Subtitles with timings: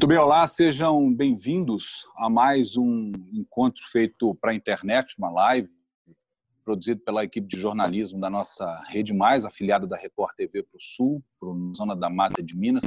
[0.00, 5.68] Muito bem, olá, sejam bem-vindos a mais um encontro feito para a internet, uma live
[6.64, 10.80] produzido pela equipe de jornalismo da nossa Rede Mais, afiliada da Record TV para o
[10.80, 12.82] Sul, para a Zona da Mata de Minas.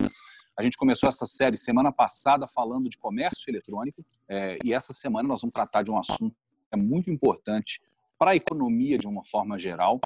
[0.58, 5.28] A gente começou essa série semana passada falando de comércio eletrônico é, e essa semana
[5.28, 7.80] nós vamos tratar de um assunto que é muito importante
[8.18, 10.00] para a economia de uma forma geral,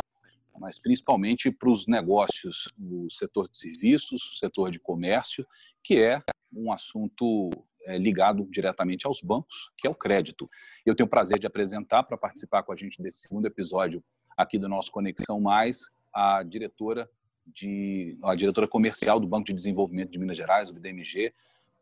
[0.59, 5.45] mas principalmente para os negócios, o setor de serviços, o setor de comércio,
[5.83, 6.21] que é
[6.53, 7.49] um assunto
[7.85, 10.49] é, ligado diretamente aos bancos, que é o crédito.
[10.85, 14.03] Eu tenho o prazer de apresentar para participar com a gente desse segundo episódio
[14.35, 17.09] aqui do nosso Conexão Mais a diretora
[17.45, 21.33] de a diretora comercial do Banco de Desenvolvimento de Minas Gerais, o BDMG,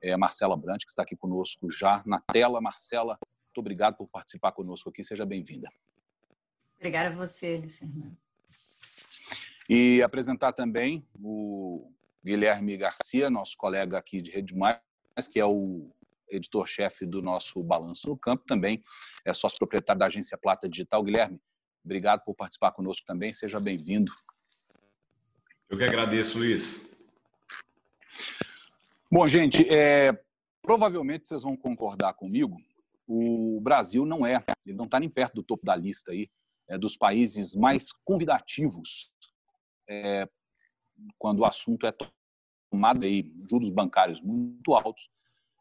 [0.01, 2.61] é Marcela Brant, que está aqui conosco já na tela.
[2.61, 3.17] Marcela,
[3.47, 5.03] muito obrigado por participar conosco aqui.
[5.03, 5.69] Seja bem-vinda.
[6.77, 8.15] Obrigada a você, Luciano.
[9.69, 11.91] E apresentar também o
[12.23, 14.79] Guilherme Garcia, nosso colega aqui de Rede Mais,
[15.29, 15.91] que é o
[16.29, 18.83] editor-chefe do nosso Balanço no Campo, também
[19.23, 21.03] é sócio proprietário da agência Plata Digital.
[21.03, 21.39] Guilherme,
[21.83, 24.11] obrigado por participar conosco também, seja bem-vindo.
[25.69, 27.03] Eu que agradeço, Luiz.
[29.11, 30.11] Bom, gente, é,
[30.61, 32.57] provavelmente vocês vão concordar comigo,
[33.07, 36.29] o Brasil não é, ele não está nem perto do topo da lista aí,
[36.67, 39.11] é, dos países mais convidativos
[39.87, 40.27] é,
[41.17, 41.93] quando o assunto é
[42.71, 45.09] tomado aí juros bancários muito altos,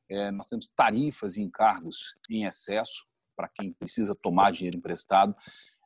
[0.09, 5.35] é, nós temos tarifas e encargos em excesso para quem precisa tomar dinheiro emprestado,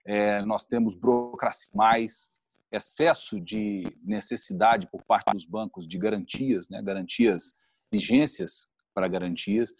[0.04, 2.32] é, nós temos burocracia mais,
[2.70, 7.54] excesso de necessidade por parte dos bancos de garantias, né, garantias,
[7.90, 9.72] exigências para garantias,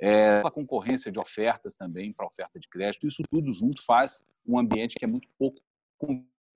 [0.00, 4.58] é, a concorrência de ofertas também para oferta de crédito, isso tudo junto faz um
[4.58, 5.60] ambiente que é muito pouco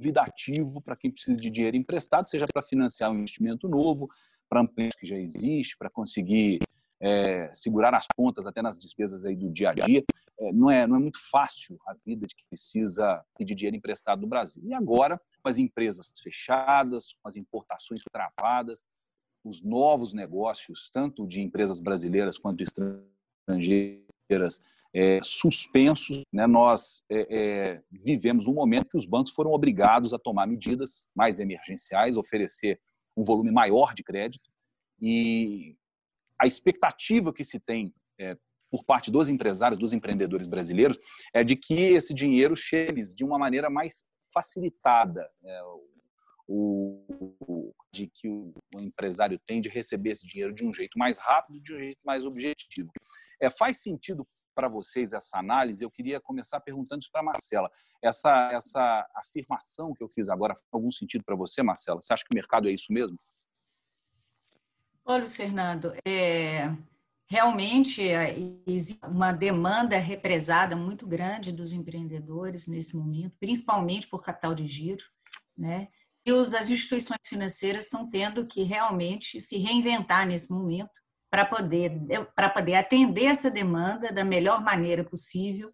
[0.02, 4.08] convidativo para quem precisa de dinheiro emprestado, seja para financiar um investimento novo,
[4.48, 6.58] para ampliar o que já existe, para conseguir
[7.00, 10.02] é, segurar as pontas até nas despesas aí do dia a dia.
[10.40, 14.20] É, não, é, não é muito fácil a vida de quem precisa pedir dinheiro emprestado
[14.20, 14.60] no Brasil.
[14.64, 18.84] E agora, com as empresas fechadas, com as importações travadas,
[19.44, 24.60] os novos negócios, tanto de empresas brasileiras quanto estrangeiras,
[24.94, 26.22] é, suspensos.
[26.32, 26.46] Né?
[26.46, 31.38] Nós é, é, vivemos um momento que os bancos foram obrigados a tomar medidas mais
[31.38, 32.80] emergenciais, oferecer
[33.16, 34.50] um volume maior de crédito
[35.00, 35.76] e
[36.38, 38.36] a expectativa que se tem é,
[38.70, 40.98] por parte dos empresários, dos empreendedores brasileiros,
[41.34, 45.28] é de que esse dinheiro chegue de uma maneira mais facilitada.
[45.42, 45.60] Né?
[46.48, 51.18] O, de que o, o, empresário tem de receber esse dinheiro de um jeito mais
[51.18, 52.90] rápido, de um jeito mais objetivo.
[53.40, 57.70] É, faz sentido para vocês essa análise, eu queria começar perguntando isso para Marcela.
[58.02, 62.00] Essa, essa afirmação que eu fiz agora faz algum sentido para você, Marcela?
[62.00, 63.18] Você acha que o mercado é isso mesmo?
[65.04, 66.70] Olha, Fernando, é,
[67.28, 68.36] realmente é,
[68.66, 75.04] existe uma demanda represada muito grande dos empreendedores nesse momento, principalmente por capital de giro,
[75.56, 75.88] né?
[76.24, 81.98] E os, as instituições financeiras estão tendo que realmente se reinventar nesse momento para poder,
[82.54, 85.72] poder atender essa demanda da melhor maneira possível,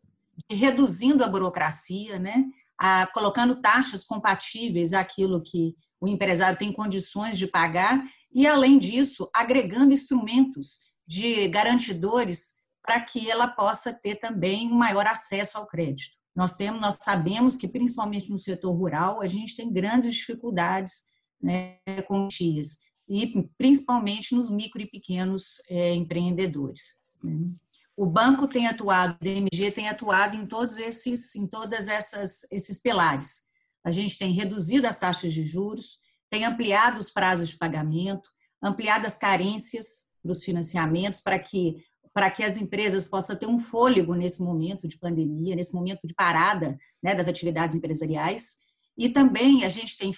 [0.49, 2.45] reduzindo a burocracia, né?
[2.79, 8.01] A, colocando taxas compatíveis àquilo que o empresário tem condições de pagar
[8.33, 15.09] e, além disso, agregando instrumentos de garantidores para que ela possa ter também um maior
[15.09, 16.17] acesso ao crédito.
[16.37, 21.09] Nós temos, nós sabemos que principalmente no setor rural a gente tem grandes dificuldades
[21.43, 27.01] né, com tias e principalmente nos micro e pequenos é, empreendedores.
[27.23, 27.51] Né?
[27.97, 32.81] O banco tem atuado, o DMG tem atuado em todos esses, em todas essas esses
[32.81, 33.49] pilares.
[33.83, 35.99] A gente tem reduzido as taxas de juros,
[36.31, 38.29] tem ampliado os prazos de pagamento,
[38.63, 44.13] ampliado as carências dos financiamentos para que para que as empresas possam ter um fôlego
[44.13, 48.59] nesse momento de pandemia, nesse momento de parada né, das atividades empresariais
[48.99, 50.13] e também a gente tem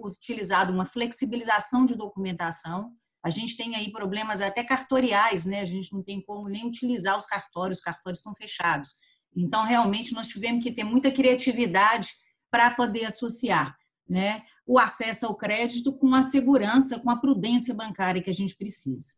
[0.00, 2.90] utilizado uma flexibilização de documentação.
[3.22, 5.60] A gente tem aí problemas até cartoriais, né?
[5.60, 8.94] A gente não tem como nem utilizar os cartórios, os cartórios estão fechados.
[9.36, 12.12] Então, realmente, nós tivemos que ter muita criatividade
[12.50, 13.76] para poder associar
[14.08, 18.56] né, o acesso ao crédito com a segurança, com a prudência bancária que a gente
[18.56, 19.12] precisa.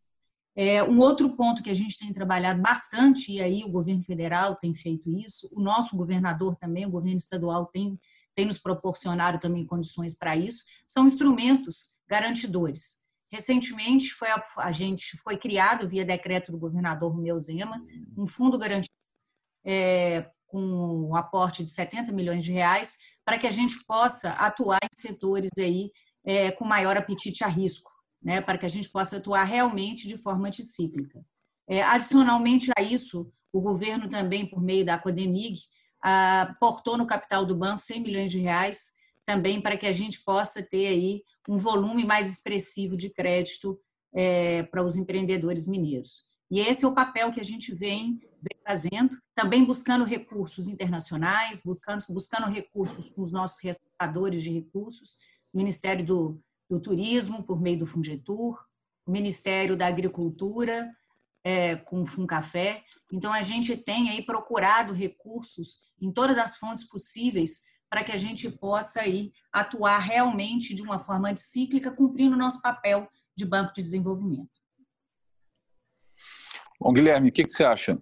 [0.55, 4.56] É, um outro ponto que a gente tem trabalhado bastante, e aí o governo federal
[4.56, 8.00] tem feito isso, o nosso governador também, o governo estadual tem
[8.37, 12.99] tem nos proporcionado também condições para isso, são instrumentos garantidores.
[13.33, 17.83] Recentemente foi a, a, gente foi criado via decreto do governador Romeu Zema
[18.17, 18.94] um fundo garantido
[19.65, 20.61] é, com
[21.09, 25.50] um aporte de 70 milhões de reais para que a gente possa atuar em setores
[25.59, 25.91] aí
[26.25, 27.91] é, com maior apetite a risco.
[28.23, 31.25] né, para que a gente possa atuar realmente de forma anticíclica.
[31.69, 35.61] É, adicionalmente a isso, o governo também, por meio da Codemig,
[36.00, 38.93] aportou no capital do banco 100 milhões de reais,
[39.25, 43.78] também para que a gente possa ter aí um volume mais expressivo de crédito
[44.14, 46.37] é, para os empreendedores mineiros.
[46.50, 51.60] E esse é o papel que a gente vem, vem fazendo, também buscando recursos internacionais,
[51.64, 55.16] buscando, buscando recursos com os nossos restauradores de recursos,
[55.52, 56.40] Ministério do,
[56.70, 58.64] do Turismo, por meio do Fungetur,
[59.04, 60.93] o Ministério da Agricultura,
[61.46, 62.82] é, com o Funcafé.
[63.12, 68.16] Então, a gente tem aí procurado recursos em todas as fontes possíveis para que a
[68.16, 73.72] gente possa aí atuar realmente de uma forma anticíclica, cumprindo o nosso papel de banco
[73.72, 74.50] de desenvolvimento.
[76.81, 77.96] Bom, Guilherme, o que, que você acha?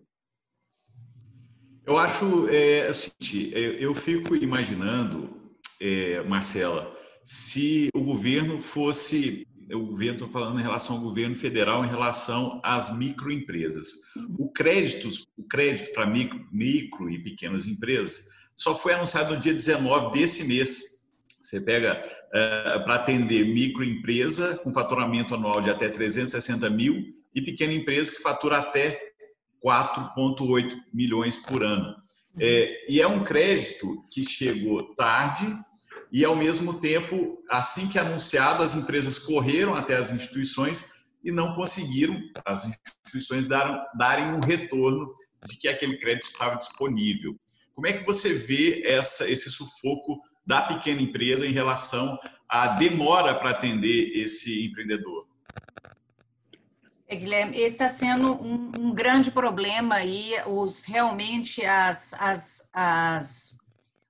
[1.84, 5.38] Eu acho, é, o seguinte, eu fico imaginando,
[5.78, 6.90] é, Marcela,
[7.22, 12.60] se o governo fosse, o governo, estou falando em relação ao governo federal, em relação
[12.62, 13.92] às microempresas.
[14.38, 18.24] O crédito, o crédito para micro, micro e pequenas empresas
[18.54, 20.80] só foi anunciado no dia 19 desse mês.
[21.40, 27.72] Você pega uh, para atender microempresa com faturamento anual de até 360 mil e pequena
[27.72, 28.98] empresa que fatura até
[29.64, 31.94] 4,8 milhões por ano.
[32.38, 35.46] É, e é um crédito que chegou tarde
[36.14, 40.88] e, ao mesmo tempo, assim que anunciado, as empresas correram até as instituições
[41.24, 45.12] e não conseguiram, as instituições daram, darem um retorno
[45.44, 47.34] de que aquele crédito estava disponível.
[47.74, 52.16] Como é que você vê essa, esse sufoco da pequena empresa em relação
[52.48, 55.26] à demora para atender esse empreendedor?
[57.08, 63.56] É, Guilherme, esse está sendo um, um, grande problema e os realmente as, as, as,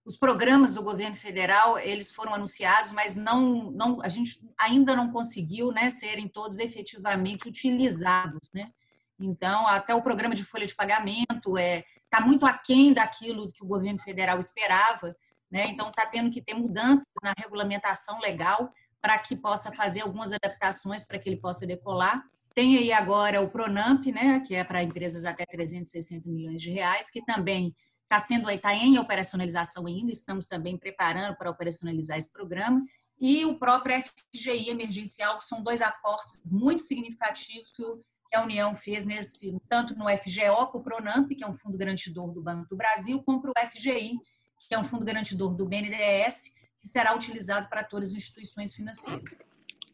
[0.04, 5.10] os programas do governo federal eles foram anunciados, mas não, não a gente ainda não
[5.10, 8.70] conseguiu né, serem todos efetivamente utilizados, né?
[9.18, 13.66] Então, até o programa de folha de pagamento é está muito aquém daquilo que o
[13.66, 15.16] governo federal esperava
[15.54, 15.68] né?
[15.68, 21.04] Então, está tendo que ter mudanças na regulamentação legal para que possa fazer algumas adaptações
[21.04, 22.24] para que ele possa decolar.
[22.52, 27.08] Tem aí agora o Pronamp, né, que é para empresas até 360 milhões de reais,
[27.08, 27.72] que também
[28.14, 32.84] está sendo está em operacionalização ainda, estamos também preparando para operacionalizar esse programa,
[33.20, 37.96] e o próprio FGI emergencial, que são dois aportes muito significativos que, o,
[38.28, 41.76] que a União fez nesse tanto no FGO, para o Pronamp, que é um fundo
[41.76, 44.18] garantidor do Banco do Brasil, como para o FGI,
[44.68, 49.36] que é um fundo garantidor do BNDES, que será utilizado para todas as instituições financeiras.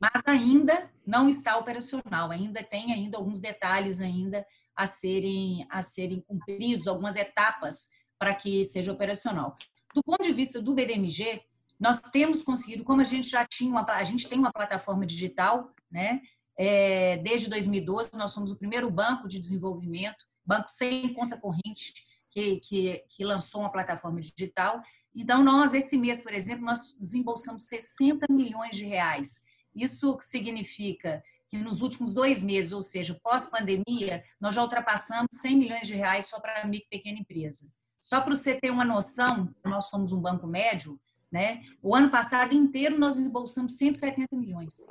[0.00, 6.22] Mas ainda não está operacional, ainda tem ainda alguns detalhes ainda a serem a serem
[6.22, 7.90] cumpridos, algumas etapas
[8.20, 9.56] para que seja operacional.
[9.94, 11.42] Do ponto de vista do BDMG,
[11.80, 15.74] nós temos conseguido, como a gente já tinha uma, a gente tem uma plataforma digital,
[15.90, 16.20] né?
[16.58, 21.94] É, desde 2012 nós somos o primeiro banco de desenvolvimento, banco sem conta corrente
[22.30, 24.82] que, que, que lançou uma plataforma digital.
[25.14, 29.42] Então, nós, esse mês, por exemplo, nós desembolsamos 60 milhões de reais.
[29.74, 35.86] Isso significa que nos últimos dois meses, ou seja, pós-pandemia, nós já ultrapassamos 100 milhões
[35.86, 37.72] de reais só para a micro e pequena empresa.
[38.00, 40.98] Só para você ter uma noção, nós somos um banco médio,
[41.30, 41.62] né?
[41.82, 44.86] O ano passado inteiro nós desembolsamos 170 milhões.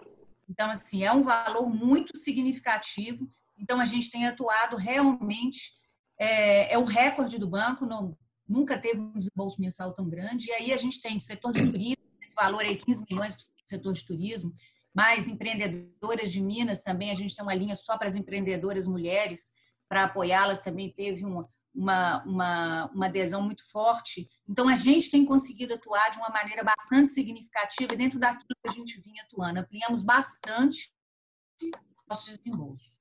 [0.48, 3.30] Então, assim, é um valor muito significativo.
[3.58, 5.74] Então, a gente tem atuado realmente
[6.20, 8.16] é, é o recorde do banco, não,
[8.48, 10.50] nunca teve um desembolso mensal tão grande.
[10.50, 13.70] E aí a gente tem setor de turismo, esse valor aí, 15 milhões para o
[13.70, 14.54] setor de turismo,
[14.94, 19.54] mais empreendedoras de Minas também, a gente tem uma linha só para as empreendedoras mulheres,
[19.88, 24.28] para apoiá-las também teve uma, uma, uma, uma adesão muito forte.
[24.48, 28.72] Então, a gente tem conseguido atuar de uma maneira bastante significativa dentro daquilo que a
[28.72, 29.60] gente vinha atuando.
[29.60, 30.94] Ampliamos bastante
[32.10, 33.00] nossos desembolsos.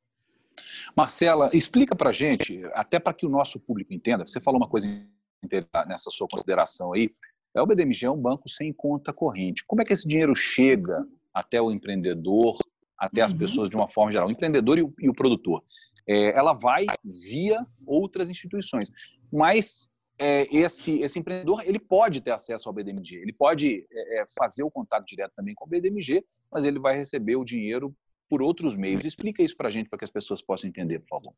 [0.97, 4.69] Marcela, explica para a gente, até para que o nosso público entenda, você falou uma
[4.69, 4.87] coisa
[5.87, 7.11] nessa sua consideração aí,
[7.55, 9.65] é o BDMG é um banco sem conta corrente.
[9.67, 12.59] Como é que esse dinheiro chega até o empreendedor,
[12.99, 13.39] até as uhum.
[13.39, 15.63] pessoas de uma forma geral, o empreendedor e o, e o produtor?
[16.07, 18.91] É, ela vai via outras instituições,
[19.33, 24.25] mas é, esse, esse empreendedor ele pode ter acesso ao BDMG, ele pode é, é,
[24.37, 27.95] fazer o contato direto também com o BDMG, mas ele vai receber o dinheiro
[28.29, 29.05] por outros meios.
[29.05, 31.35] Explica isso para a gente, para que as pessoas possam entender, por favor.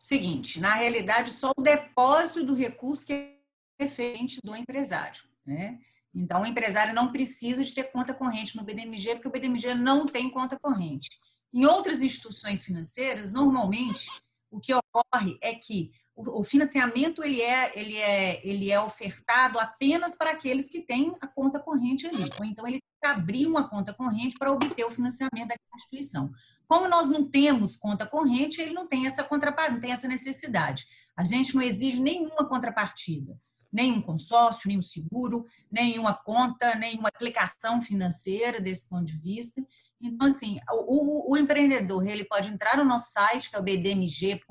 [0.00, 3.36] Seguinte, na realidade, só o depósito do recurso que é
[3.78, 5.22] referente do empresário.
[5.44, 5.78] Né?
[6.16, 10.06] Então, o empresário não precisa de ter conta corrente no BDMG, porque o BDMG não
[10.06, 11.10] tem conta corrente.
[11.52, 14.08] Em outras instituições financeiras, normalmente,
[14.50, 20.16] o que ocorre é que o financiamento ele é, ele é, ele é ofertado apenas
[20.16, 22.30] para aqueles que têm a conta corrente ali.
[22.38, 26.32] Ou então ele tem abrir uma conta corrente para obter o financiamento da instituição.
[26.66, 30.86] Como nós não temos conta corrente, ele não tem essa contrapartida, não tem essa necessidade.
[31.14, 33.38] A gente não exige nenhuma contrapartida,
[33.72, 39.62] nenhum consórcio, nenhum seguro, nenhuma conta, nenhuma aplicação financeira desse ponto de vista.
[40.00, 44.46] Então, assim, o, o, empreendedor ele pode entrar no nosso site, que é o bdmg.mg.gov.br.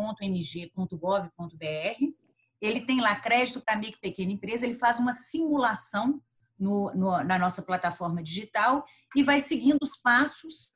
[2.62, 6.20] Ele tem lá crédito para micro e pequena empresa, ele faz uma simulação
[6.58, 10.74] no, no, na nossa plataforma digital e vai seguindo os passos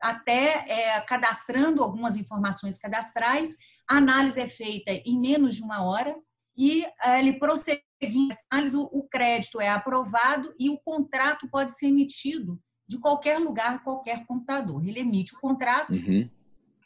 [0.00, 3.56] até é, cadastrando algumas informações cadastrais.
[3.88, 6.16] A análise é feita em menos de uma hora
[6.58, 12.60] e é, ele prosseguindo análise, o, crédito é aprovado e o contrato pode ser emitido
[12.86, 14.84] de qualquer lugar, qualquer computador.
[14.84, 16.28] Ele emite o contrato, uhum.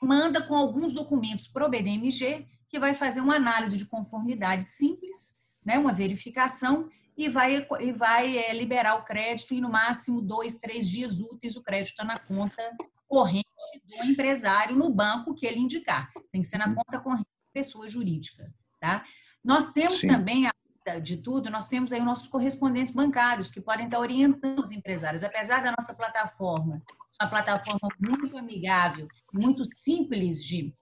[0.03, 5.41] manda com alguns documentos para o BDMG, que vai fazer uma análise de conformidade simples,
[5.65, 10.59] né, uma verificação, e vai, e vai é, liberar o crédito, e no máximo dois,
[10.59, 12.63] três dias úteis o crédito está na conta
[13.07, 13.47] corrente
[13.85, 16.11] do empresário no banco que ele indicar.
[16.31, 16.75] Tem que ser na uhum.
[16.75, 18.53] conta corrente da pessoa jurídica.
[18.81, 19.05] Tá?
[19.45, 20.09] Nós temos Sim.
[20.09, 20.53] também a
[21.01, 25.23] de tudo, nós temos aí os nossos correspondentes bancários que podem estar orientando os empresários.
[25.23, 30.75] Apesar da nossa plataforma ser uma plataforma muito amigável, muito simples de,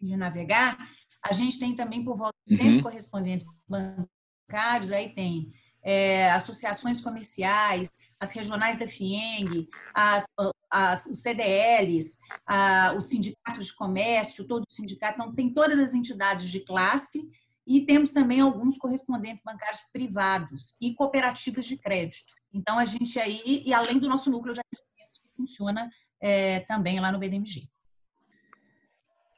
[0.00, 0.76] de navegar,
[1.22, 2.82] a gente tem também por volta de uhum.
[2.82, 5.52] correspondentes bancários, aí tem
[5.82, 10.26] é, associações comerciais, as regionais da FIENG, as,
[10.70, 15.94] as, os CDLs, a, os sindicatos de comércio, todo o sindicato, então tem todas as
[15.94, 17.28] entidades de classe
[17.66, 22.32] e temos também alguns correspondentes bancários privados e cooperativas de crédito.
[22.52, 25.90] Então, a gente aí, e além do nosso núcleo de atendimento que funciona
[26.20, 27.68] é, também lá no BDMG.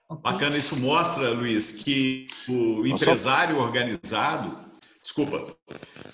[0.09, 0.23] Okay?
[0.23, 4.59] Bacana, isso mostra, Luiz, que o empresário organizado,
[5.01, 5.57] desculpa,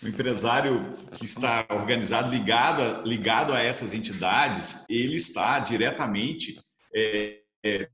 [0.03, 6.59] o empresário que está organizado, ligado, ligado a essas entidades, ele está diretamente
[6.95, 7.89] é, é,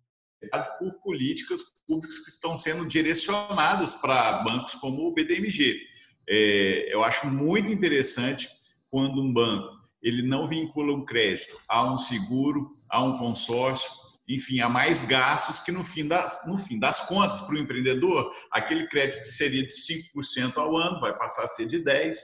[0.78, 5.80] por políticas públicas que estão sendo direcionadas para bancos como o BDMG.
[6.28, 8.48] É, eu acho muito interessante
[8.90, 13.90] quando um banco ele não vincula um crédito a um seguro, a um consórcio,
[14.28, 18.30] enfim, a mais gastos que no fim das, no fim das contas, para o empreendedor,
[18.52, 22.14] aquele crédito que seria de 5% ao ano vai passar a ser de 10%.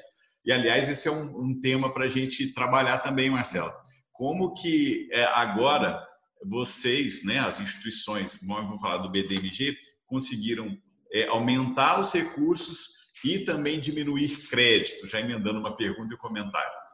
[0.47, 3.75] E, aliás, esse é um, um tema para a gente trabalhar também, Marcela.
[4.12, 5.99] Como que é, agora
[6.46, 10.76] vocês, né, as instituições, vamos falar do BDMG, conseguiram
[11.12, 16.84] é, aumentar os recursos e também diminuir crédito, já emendando uma pergunta e um comentário.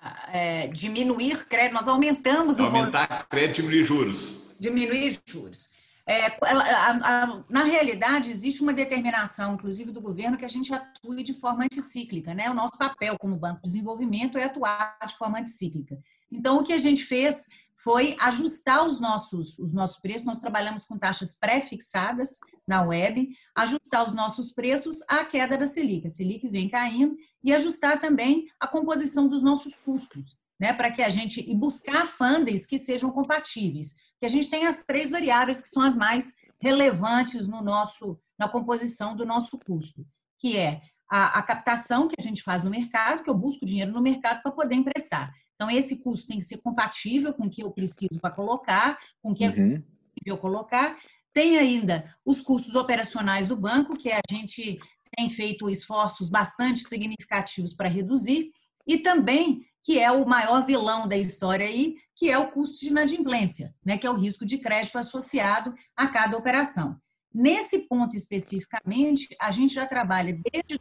[0.00, 4.56] Ah, é, diminuir crédito, nós aumentamos Aumentar o crédito e diminuir juros.
[4.60, 5.72] Diminuir juros.
[6.06, 11.22] É, a, a, na realidade, existe uma determinação, inclusive do governo, que a gente atue
[11.22, 12.34] de forma anticíclica.
[12.34, 12.50] Né?
[12.50, 15.96] O nosso papel como Banco de Desenvolvimento é atuar de forma anticíclica.
[16.30, 17.46] Então, o que a gente fez
[17.76, 20.26] foi ajustar os nossos, os nossos preços.
[20.26, 26.06] Nós trabalhamos com taxas pré-fixadas na web, ajustar os nossos preços à queda da Selic.
[26.06, 30.72] A Selic vem caindo e ajustar também a composição dos nossos custos, né?
[30.72, 33.94] Para que a gente e buscar fundings que sejam compatíveis.
[34.18, 38.48] Que a gente tem as três variáveis que são as mais relevantes no nosso na
[38.48, 40.04] composição do nosso custo,
[40.38, 43.92] que é a, a captação que a gente faz no mercado, que eu busco dinheiro
[43.92, 45.32] no mercado para poder emprestar.
[45.54, 49.30] Então, esse custo tem que ser compatível com o que eu preciso para colocar, com
[49.30, 49.82] o que é uhum.
[50.26, 50.98] eu colocar.
[51.32, 54.78] Tem ainda os custos operacionais do banco, que a gente
[55.16, 58.50] tem feito esforços bastante significativos para reduzir,
[58.86, 62.88] e também que é o maior vilão da história aí, que é o custo de
[62.88, 66.98] inadimplência, né, que é o risco de crédito associado a cada operação.
[67.32, 70.78] Nesse ponto especificamente, a gente já trabalha desde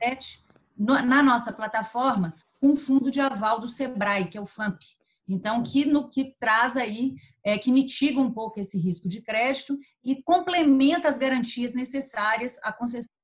[0.00, 0.44] 2017
[0.76, 4.80] na nossa plataforma um fundo de aval do Sebrae, que é o FAMP.
[5.28, 7.14] Então, que, no, que traz aí,
[7.44, 12.72] é, que mitiga um pouco esse risco de crédito e complementa as garantias necessárias à
[12.72, 13.14] concessão.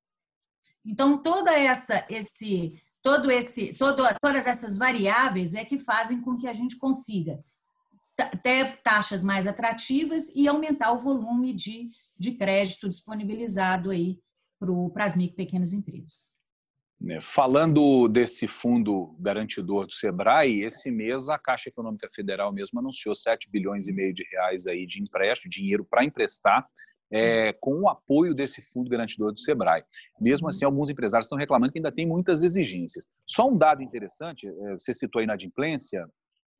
[0.85, 6.47] Então, toda essa, esse, todo esse, todo, todas essas variáveis é que fazem com que
[6.47, 7.43] a gente consiga
[8.43, 14.19] ter taxas mais atrativas e aumentar o volume de, de crédito disponibilizado aí
[14.93, 16.36] para as micro e pequenas empresas.
[16.99, 23.15] Né, falando desse fundo garantidor do Sebrae, esse mês a Caixa Econômica Federal mesmo anunciou
[23.15, 26.67] 7 bilhões e meio de reais aí de empréstimo, dinheiro para emprestar,
[27.11, 29.85] é, com o apoio desse fundo garantidor do Sebrae.
[30.21, 33.07] Mesmo assim, alguns empresários estão reclamando que ainda tem muitas exigências.
[33.27, 36.09] Só um dado interessante, é, você citou a inadimplência,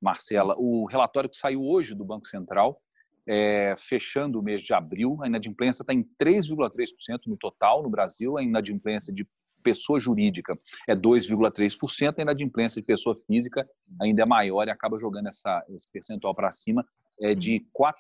[0.01, 2.79] Marcela, o relatório que saiu hoje do Banco Central,
[3.27, 8.37] é, fechando o mês de abril, a inadimplência está em 3,3% no total no Brasil,
[8.39, 9.27] a inadimplência de
[9.67, 10.57] pessoa jurídica
[10.89, 13.69] é 2,3%, a inadimplência de pessoa física
[14.01, 16.87] ainda é maior e acaba jogando essa, esse percentual para cima
[17.21, 17.93] é de 4%.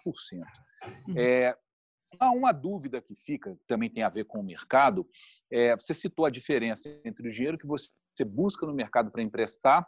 [1.09, 1.15] Uhum.
[1.19, 1.57] É,
[2.21, 5.05] há uma dúvida que fica, também tem a ver com o mercado.
[5.51, 7.91] É, você citou a diferença entre o dinheiro que você
[8.25, 9.85] busca no mercado para emprestar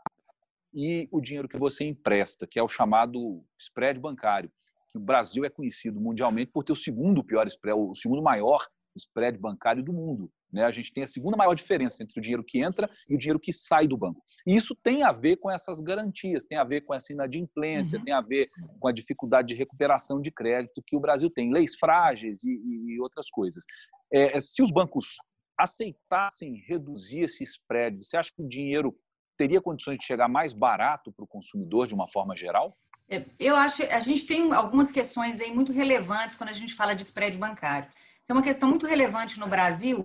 [0.74, 4.50] e o dinheiro que você empresta, que é o chamado spread bancário.
[4.90, 8.66] Que o Brasil é conhecido mundialmente por ter o segundo pior spread, o segundo maior
[8.98, 10.30] spread bancário do mundo.
[10.52, 10.64] Né?
[10.64, 13.38] A gente tem a segunda maior diferença entre o dinheiro que entra e o dinheiro
[13.38, 14.22] que sai do banco.
[14.46, 18.04] E isso tem a ver com essas garantias, tem a ver com essa inadimplência, uhum.
[18.04, 18.48] tem a ver
[18.80, 23.00] com a dificuldade de recuperação de crédito que o Brasil tem, leis frágeis e, e
[23.00, 23.64] outras coisas.
[24.12, 25.16] É, é, se os bancos
[25.58, 28.96] aceitassem reduzir esse spread, você acha que o dinheiro
[29.36, 32.76] teria condições de chegar mais barato para o consumidor de uma forma geral?
[33.10, 36.94] É, eu acho, a gente tem algumas questões aí muito relevantes quando a gente fala
[36.94, 37.88] de spread bancário.
[38.28, 40.04] Tem uma questão muito relevante no Brasil,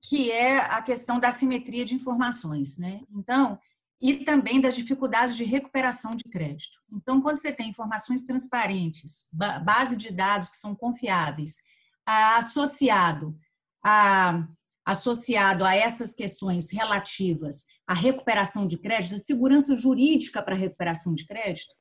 [0.00, 3.00] que é a questão da simetria de informações, né?
[3.10, 3.58] Então,
[4.00, 6.78] e também das dificuldades de recuperação de crédito.
[6.92, 11.56] Então, quando você tem informações transparentes, base de dados que são confiáveis,
[12.06, 13.36] associado
[13.84, 14.46] a
[14.86, 21.14] associado a essas questões relativas à recuperação de crédito, a segurança jurídica para a recuperação
[21.14, 21.72] de crédito,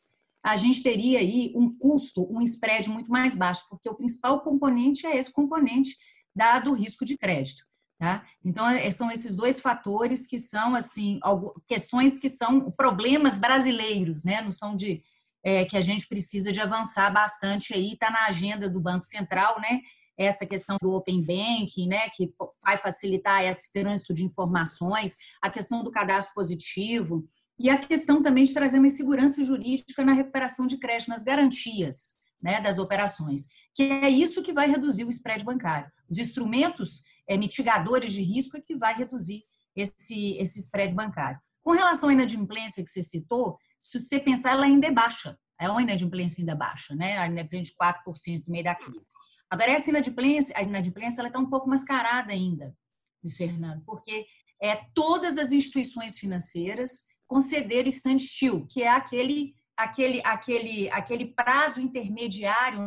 [0.44, 5.08] a gente teria aí um custo, um spread muito mais baixo, porque o principal componente
[5.08, 5.96] é esse componente
[6.36, 7.64] dado o risco de crédito.
[7.98, 8.26] Tá?
[8.44, 11.22] Então, é, são esses dois fatores que são, assim,
[11.66, 14.42] questões que são problemas brasileiros, né?
[14.42, 15.02] Não são de
[15.42, 19.58] é, que a gente precisa de avançar bastante aí, está na agenda do Banco Central,
[19.62, 19.80] né?
[20.18, 22.10] Essa questão do Open Banking, né?
[22.10, 27.24] Que vai facilitar esse trânsito de informações, a questão do cadastro positivo,
[27.60, 32.16] e a questão também de trazer uma segurança jurídica na recuperação de crédito, nas garantias
[32.42, 35.90] né, das operações, que é isso que vai reduzir o spread bancário.
[36.10, 39.44] Os instrumentos é, mitigadores de risco é que vai reduzir
[39.76, 41.40] esse, esse spread bancário.
[41.64, 45.38] Com relação à inadimplência que você citou, se você pensar, ela ainda é baixa.
[45.60, 47.18] É uma inadimplência ainda baixa, né?
[47.18, 49.06] A inadimplência de 4% no meio da crise.
[49.50, 52.76] Agora, essa inadimplência, a inadimplência está um pouco mascarada ainda,
[53.24, 54.26] Luiz Fernando, porque
[54.62, 61.82] é, todas as instituições financeiras conceder o standstill, que é aquele aquele aquele aquele prazo
[61.82, 62.80] intermediário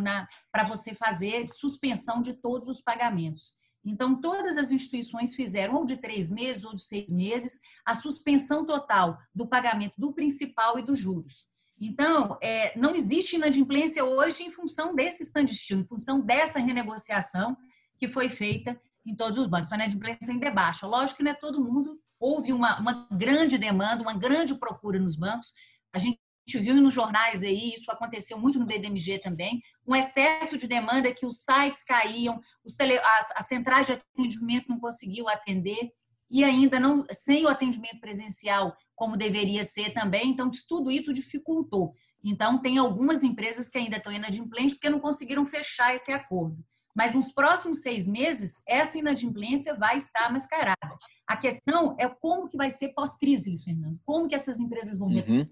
[0.52, 3.54] para você fazer suspensão de todos os pagamentos.
[3.84, 8.64] Então, todas as instituições fizeram ou de três meses ou de seis meses a suspensão
[8.64, 11.48] total do pagamento do principal e dos juros.
[11.80, 17.56] Então, é, não existe inadimplência hoje em função desse standstill, em função dessa renegociação
[17.98, 19.66] que foi feita em todos os bancos.
[19.66, 20.86] Então, a inadimplência ainda é baixa.
[20.86, 25.16] Lógico que não é todo mundo houve uma, uma grande demanda, uma grande procura nos
[25.16, 25.52] bancos.
[25.92, 26.18] A gente
[26.54, 31.26] viu nos jornais aí, isso aconteceu muito no BDMG também, um excesso de demanda que
[31.26, 35.90] os sites caíam, os tele, as, as centrais de atendimento não conseguiam atender
[36.30, 41.94] e ainda não sem o atendimento presencial como deveria ser também, então tudo isso dificultou.
[42.24, 46.56] Então tem algumas empresas que ainda estão inadimplentes porque não conseguiram fechar esse acordo.
[46.96, 50.96] Mas nos próximos seis meses, essa inadimplência vai estar mascarada.
[51.26, 54.00] A questão é como que vai ser pós-crise, isso, Fernando.
[54.02, 55.46] Como que essas empresas vão uhum.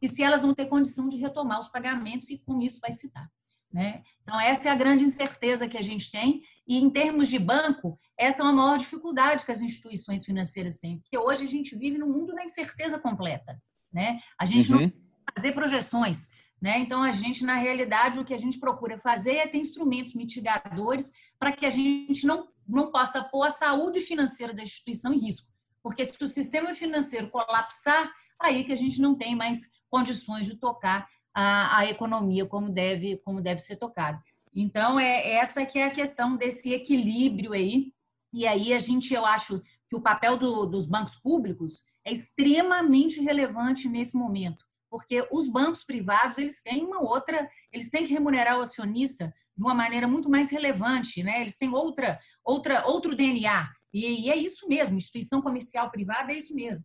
[0.00, 3.12] e se elas vão ter condição de retomar os pagamentos e com isso vai se
[3.12, 3.30] dar.
[3.70, 4.02] Né?
[4.22, 6.42] Então, essa é a grande incerteza que a gente tem.
[6.66, 10.98] E, em termos de banco, essa é a maior dificuldade que as instituições financeiras têm,
[10.98, 13.60] porque hoje a gente vive num mundo da incerteza completa.
[13.92, 14.18] Né?
[14.40, 14.80] A gente uhum.
[14.80, 14.92] não
[15.36, 16.30] fazer projeções.
[16.60, 16.78] Né?
[16.80, 21.12] Então, a gente, na realidade, o que a gente procura fazer é ter instrumentos mitigadores
[21.38, 25.52] para que a gente não, não possa pôr a saúde financeira da instituição em risco.
[25.82, 30.56] Porque se o sistema financeiro colapsar, aí que a gente não tem mais condições de
[30.56, 34.20] tocar a, a economia como deve, como deve ser tocada.
[34.54, 37.92] Então, é essa que é a questão desse equilíbrio aí.
[38.32, 43.20] E aí a gente, eu acho que o papel do, dos bancos públicos é extremamente
[43.20, 48.58] relevante nesse momento porque os bancos privados eles têm uma outra, eles têm que remunerar
[48.58, 51.40] o acionista de uma maneira muito mais relevante, né?
[51.40, 56.36] Eles têm outra, outra, outro DNA e, e é isso mesmo, instituição comercial privada é
[56.36, 56.84] isso mesmo.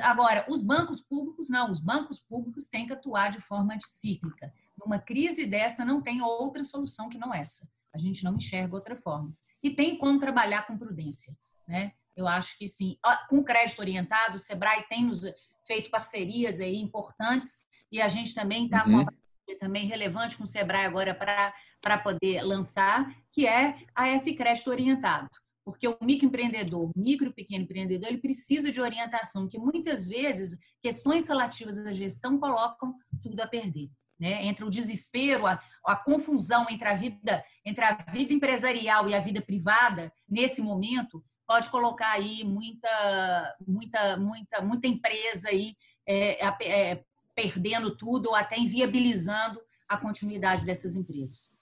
[0.00, 4.52] Agora, os bancos públicos não, os bancos públicos têm que atuar de forma anticíclica.
[4.76, 7.68] Numa crise dessa não tem outra solução que não essa.
[7.94, 9.32] A gente não enxerga outra forma.
[9.62, 11.92] E tem como trabalhar com prudência, né?
[12.16, 12.96] Eu acho que sim.
[13.28, 15.20] Com crédito orientado, o Sebrae tem nos
[15.68, 19.04] feito parcerias aí importantes e a gente também está uhum.
[19.04, 19.18] com uma
[19.60, 25.30] também relevante com o Sebrae agora para poder lançar, que é a S Crédito Orientado.
[25.64, 31.28] Porque o microempreendedor, micro e pequeno empreendedor, ele precisa de orientação, que muitas vezes questões
[31.28, 33.90] relativas à gestão colocam tudo a perder.
[34.18, 34.46] Né?
[34.46, 39.20] Entre o desespero, a, a confusão entre a vida entre a vida empresarial e a
[39.20, 45.74] vida privada, nesse momento, pode colocar aí muita, muita, muita, muita empresa aí
[46.06, 47.02] é, é,
[47.34, 49.58] perdendo tudo ou até inviabilizando
[49.88, 51.56] a continuidade dessas empresas.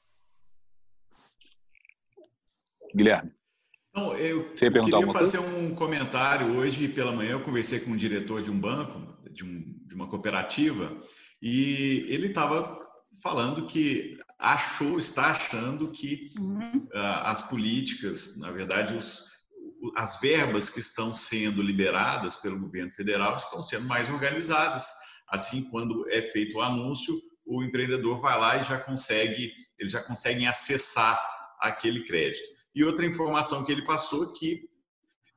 [2.92, 3.32] Guilherme.
[3.90, 6.58] Então, eu, queria fazer um comentário.
[6.58, 10.08] Hoje pela manhã eu conversei com um diretor de um banco, de, um, de uma
[10.08, 11.00] cooperativa,
[11.40, 12.76] e ele estava
[13.22, 16.88] falando que achou, está achando que uhum.
[16.92, 19.35] uh, as políticas, na verdade, os,
[19.96, 24.90] as verbas que estão sendo liberadas pelo governo federal estão sendo mais organizadas.
[25.28, 30.02] Assim, quando é feito o anúncio, o empreendedor vai lá e já consegue, eles já
[30.02, 31.20] conseguem acessar
[31.60, 32.48] aquele crédito.
[32.74, 34.68] E outra informação que ele passou que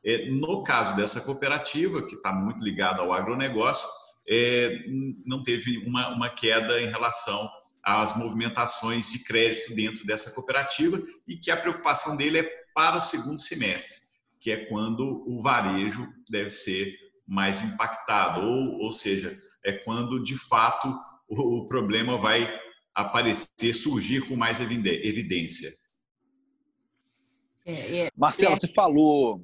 [0.03, 3.87] é, no caso dessa cooperativa, que está muito ligada ao agronegócio,
[4.27, 4.83] é,
[5.25, 7.49] não teve uma, uma queda em relação
[7.83, 13.01] às movimentações de crédito dentro dessa cooperativa e que a preocupação dele é para o
[13.01, 13.99] segundo semestre,
[14.39, 16.95] que é quando o varejo deve ser
[17.27, 20.87] mais impactado, ou, ou seja, é quando de fato
[21.27, 22.49] o, o problema vai
[22.93, 25.69] aparecer, surgir com mais evidência.
[27.65, 28.57] É, é, Marcela, é...
[28.57, 29.43] você falou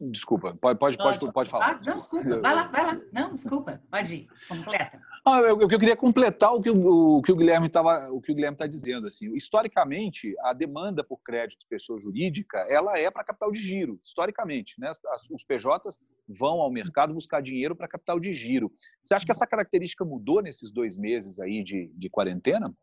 [0.00, 1.72] Desculpa, pode, pode, pode, pode falar.
[1.72, 3.00] Ah, não, desculpa, vai lá, vai lá.
[3.12, 5.00] Não, desculpa, pode ir, completa.
[5.36, 8.34] Eu, eu, queria completar o que o, o que o Guilherme estava, o que o
[8.34, 9.06] Guilherme está dizendo.
[9.06, 14.00] Assim, historicamente, a demanda por crédito de pessoa jurídica, ela é para capital de giro,
[14.02, 14.88] historicamente, né?
[14.88, 18.72] As, os PJs vão ao mercado buscar dinheiro para capital de giro.
[19.02, 22.74] Você acha que essa característica mudou nesses dois meses aí de, de quarentena?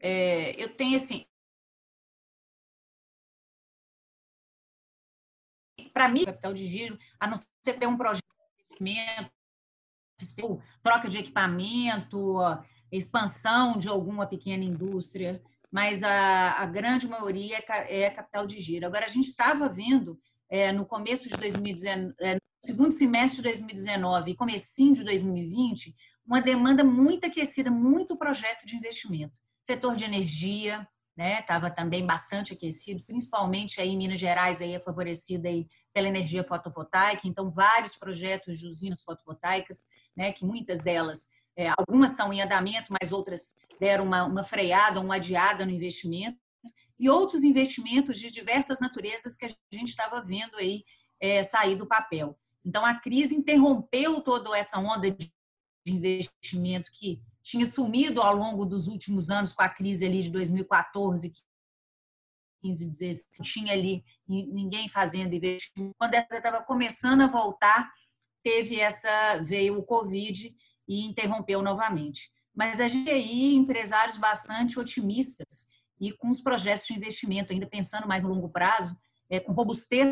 [0.00, 1.26] É, eu tenho assim,
[5.92, 9.39] para mim, capital de giro, a não ser ter um projeto de investimento,
[10.82, 12.38] troca de equipamento,
[12.90, 18.86] expansão de alguma pequena indústria, mas a, a grande maioria é, é, capital de giro.
[18.86, 20.18] Agora, a gente estava vendo
[20.50, 25.94] é, no começo de 2019, é, segundo semestre de 2019 e comecinho de 2020,
[26.26, 29.40] uma demanda muito aquecida, muito projeto de investimento.
[29.62, 30.86] Setor de energia,
[31.20, 31.74] estava né?
[31.74, 37.28] também bastante aquecido, principalmente aí em Minas Gerais aí é favorecida aí pela energia fotovoltaica,
[37.28, 42.92] então vários projetos de usinas fotovoltaicas, né, que muitas delas, é, algumas estão em andamento,
[43.00, 46.38] mas outras deram uma, uma freada, uma adiada no investimento,
[46.98, 50.84] e outros investimentos de diversas naturezas que a gente estava vendo aí
[51.18, 52.38] é, sair do papel.
[52.64, 55.32] Então a crise interrompeu toda essa onda de
[55.92, 61.32] investimento que tinha sumido ao longo dos últimos anos com a crise ali de 2014,
[62.62, 65.94] 15, 16, tinha ali ninguém fazendo investimento.
[65.98, 67.90] Quando essa estava começando a voltar,
[68.42, 70.54] teve essa veio o Covid
[70.86, 72.30] e interrompeu novamente.
[72.54, 75.68] Mas a gente aí empresários bastante otimistas
[76.00, 78.96] e com os projetos de investimento ainda pensando mais no longo prazo,
[79.28, 80.08] é, com robustez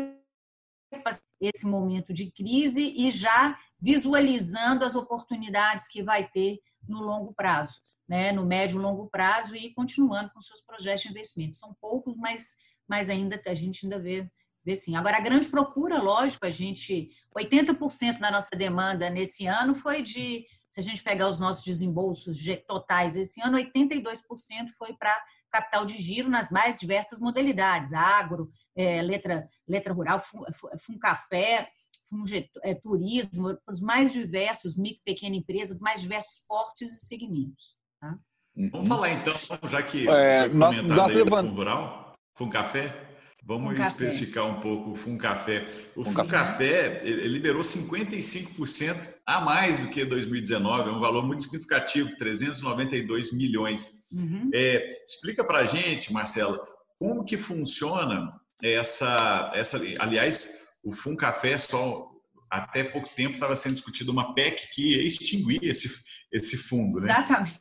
[1.39, 7.81] esse momento de crise e já visualizando as oportunidades que vai ter no longo prazo,
[8.07, 11.55] né, no médio e longo prazo e continuando com seus projetos de investimento.
[11.55, 14.29] São poucos, mas, mas ainda a gente ainda vê,
[14.65, 14.95] vê sim.
[14.95, 20.45] Agora, a grande procura, lógico, a gente, 80% da nossa demanda nesse ano foi de,
[20.69, 24.13] se a gente pegar os nossos desembolsos totais esse ano, 82%
[24.77, 25.17] foi para
[25.49, 30.43] capital de giro nas mais diversas modalidades, agro, é, letra, letra rural, fun,
[30.79, 31.69] fun café,
[32.63, 37.75] é, turismo, os mais diversos, micro, pequena empresa, mais diversos portes e segmentos.
[37.99, 38.17] Tá?
[38.71, 39.33] Vamos falar então,
[39.69, 41.49] já que é, nós, nós levant...
[41.51, 43.08] rural, Fun Café,
[43.49, 44.57] vamos especificar café.
[44.57, 45.65] um pouco o Fun Café.
[45.95, 51.25] O Fun, Fun Café, café liberou 55% a mais do que 2019, é um valor
[51.25, 54.03] muito significativo, 392 milhões.
[54.11, 54.51] Uhum.
[54.53, 56.59] É, explica para a gente, Marcela,
[56.99, 58.31] como que funciona
[58.61, 62.07] essa, essa, aliás, o Fun Café só
[62.51, 65.89] até pouco tempo estava sendo discutido uma PEC que ia extinguir esse,
[66.31, 67.11] esse fundo, né?
[67.11, 67.59] Exatamente.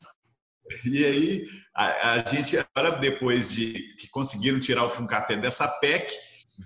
[0.85, 5.67] E aí a, a gente agora depois de que conseguiram tirar o Fun Café dessa
[5.67, 6.13] PEC,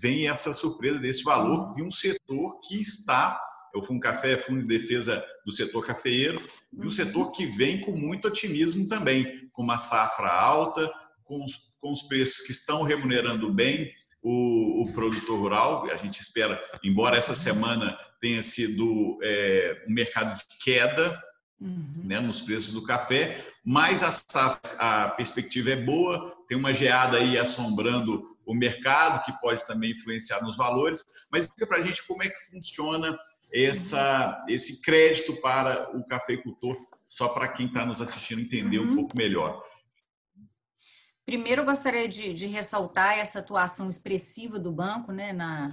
[0.01, 3.41] vem essa surpresa desse valor e um setor que está
[3.75, 6.91] o Fundo Café, Fundo de Defesa do setor cafeeiro, e um uhum.
[6.91, 10.93] setor que vem com muito otimismo também, com uma safra alta,
[11.25, 13.91] com os, com os preços que estão remunerando bem
[14.23, 15.87] o, o, produtor rural.
[15.91, 21.23] A gente espera, embora essa semana tenha sido é, um mercado de queda
[21.63, 21.91] uhum.
[22.05, 27.39] né, nos preços do café, mas a, a perspectiva é boa, tem uma geada aí
[27.39, 31.05] assombrando o mercado, que pode também influenciar nos valores.
[31.31, 33.17] Mas explica para a gente como é que funciona
[33.53, 34.55] essa, uhum.
[34.55, 38.93] esse crédito para o cafeicultor, só para quem está nos assistindo entender uhum.
[38.93, 39.63] um pouco melhor.
[41.25, 45.33] Primeiro, eu gostaria de, de, ressaltar essa atuação expressiva do banco, né?
[45.33, 45.71] Na,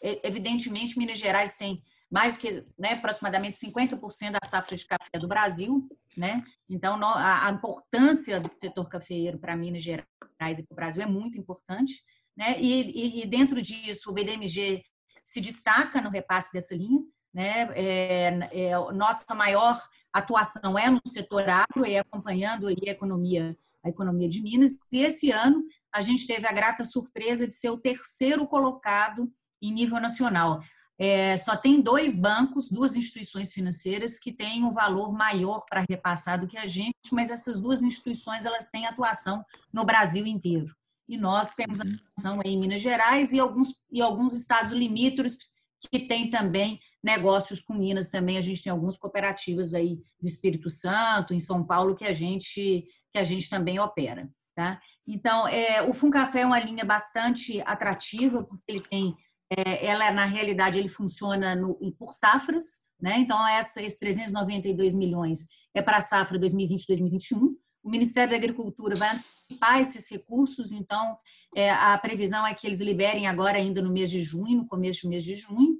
[0.00, 5.88] evidentemente, Minas Gerais tem mais que né, aproximadamente 50% da safra de café do Brasil,
[6.16, 6.42] né?
[6.68, 11.36] Então, a, importância do setor cafeeiro para Minas Gerais e para o Brasil é muito
[11.36, 12.02] importante,
[12.36, 12.60] né?
[12.60, 14.82] E, e, e, dentro disso, o BDMG
[15.24, 17.00] se destaca no repasse dessa linha,
[17.34, 17.68] né?
[17.74, 19.78] É, é, nossa maior
[20.12, 24.78] atuação é no setor agro e acompanhando aí a economia, a economia de Minas.
[24.90, 29.72] E esse ano a gente teve a grata surpresa de ser o terceiro colocado em
[29.72, 30.60] nível nacional.
[30.98, 36.40] É, só tem dois bancos, duas instituições financeiras que têm um valor maior para repassar
[36.40, 40.74] do que a gente, mas essas duas instituições elas têm atuação no Brasil inteiro.
[41.08, 41.94] E nós temos uhum.
[41.94, 45.52] atuação em Minas Gerais e alguns, e alguns estados limítrofes
[45.90, 48.38] que têm também negócios com Minas também.
[48.38, 52.86] A gente tem algumas cooperativas aí do Espírito Santo, em São Paulo, que a gente,
[53.12, 54.28] que a gente também opera.
[54.54, 54.80] Tá?
[55.06, 59.14] Então, é, o Funcafé é uma linha bastante atrativa, porque ele tem
[59.50, 63.18] é, ela na realidade ele funciona no, por safras, né?
[63.18, 67.54] Então essa, esses 392 milhões é para a safra 2020-2021.
[67.82, 71.16] O Ministério da Agricultura vai antecipar esses recursos, então
[71.54, 75.02] é, a previsão é que eles liberem agora ainda no mês de junho, no começo
[75.02, 75.78] do mês de junho.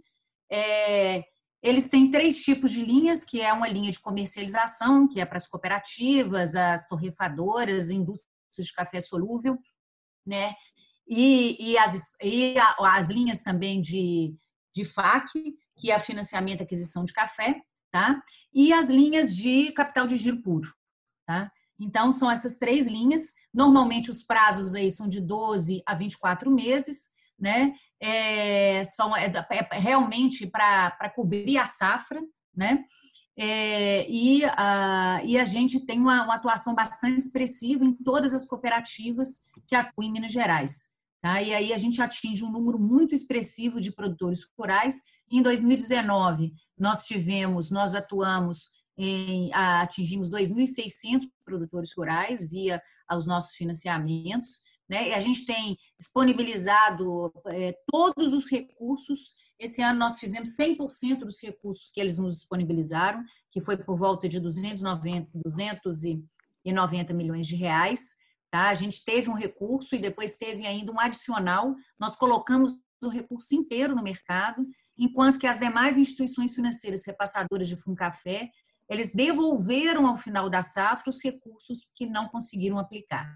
[0.51, 1.25] É,
[1.63, 5.39] eles têm três tipos de linhas, que é uma linha de comercialização, que é para
[5.39, 9.59] as cooperativas, as torrefadoras, indústrias de café solúvel,
[10.25, 10.55] né?
[11.09, 14.35] E, e, as, e as linhas também de,
[14.75, 18.21] de FAC, que é a financiamento e aquisição de café, tá?
[18.53, 20.73] E as linhas de capital de giro puro,
[21.27, 21.51] tá?
[21.79, 23.35] Então, são essas três linhas.
[23.53, 27.75] Normalmente, os prazos aí são de 12 a 24 meses, né?
[28.01, 32.21] É, são, é, é realmente para cobrir a safra,
[32.55, 32.85] né?
[33.39, 38.47] É, e, a, e a gente tem uma, uma, atuação bastante expressiva em todas as
[38.47, 40.96] cooperativas que atuam em Minas Gerais.
[41.27, 41.43] Tá?
[41.43, 45.03] E aí a gente atinge um número muito expressivo de produtores rurais.
[45.29, 54.61] Em 2019, nós tivemos, nós atuamos em, atingimos 2.600 produtores rurais via os nossos financiamentos.
[54.89, 55.09] Né?
[55.09, 59.35] E a gente tem disponibilizado é, todos os recursos.
[59.59, 64.29] Esse ano nós fizemos 100% dos recursos que eles nos disponibilizaram, que foi por volta
[64.29, 68.15] de 290, 290 milhões de reais.
[68.57, 68.71] Tá?
[68.71, 71.75] A gente teve um recurso e depois teve ainda um adicional.
[72.01, 72.73] Nós colocamos
[73.05, 74.67] o recurso inteiro no mercado,
[74.97, 78.49] enquanto que as demais instituições financeiras repassadoras de Funcafé,
[78.89, 83.31] eles devolveram ao final da safra os recursos que não conseguiram aplicar.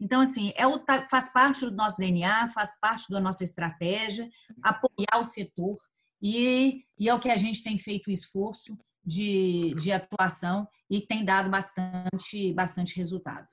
[0.00, 4.26] Então, assim, é o, faz parte do nosso DNA, faz parte da nossa estratégia,
[4.62, 5.76] apoiar o setor
[6.22, 10.98] e, e é o que a gente tem feito o esforço de, de atuação e
[10.98, 13.46] tem dado bastante, bastante resultado.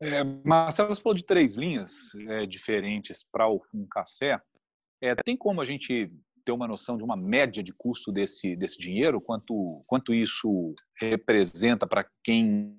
[0.00, 4.40] É, Marcelo, você falou de três linhas é, diferentes para o Fundo Café.
[5.00, 6.10] É, tem como a gente
[6.44, 9.20] ter uma noção de uma média de custo desse, desse dinheiro?
[9.20, 12.78] Quanto, quanto isso representa para quem,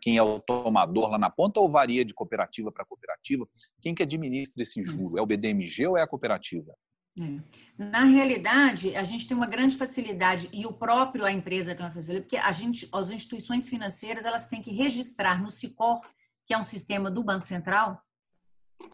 [0.00, 3.46] quem é o tomador lá na ponta ou varia de cooperativa para cooperativa?
[3.82, 5.18] Quem que administra esse juro?
[5.18, 6.72] É o BDMG ou é a cooperativa?
[7.20, 7.42] É.
[7.76, 11.92] Na realidade, a gente tem uma grande facilidade e o próprio a empresa tem uma
[11.92, 16.00] facilidade, porque a gente, as instituições financeiras elas têm que registrar no Sicor
[16.48, 18.02] que é um sistema do Banco Central,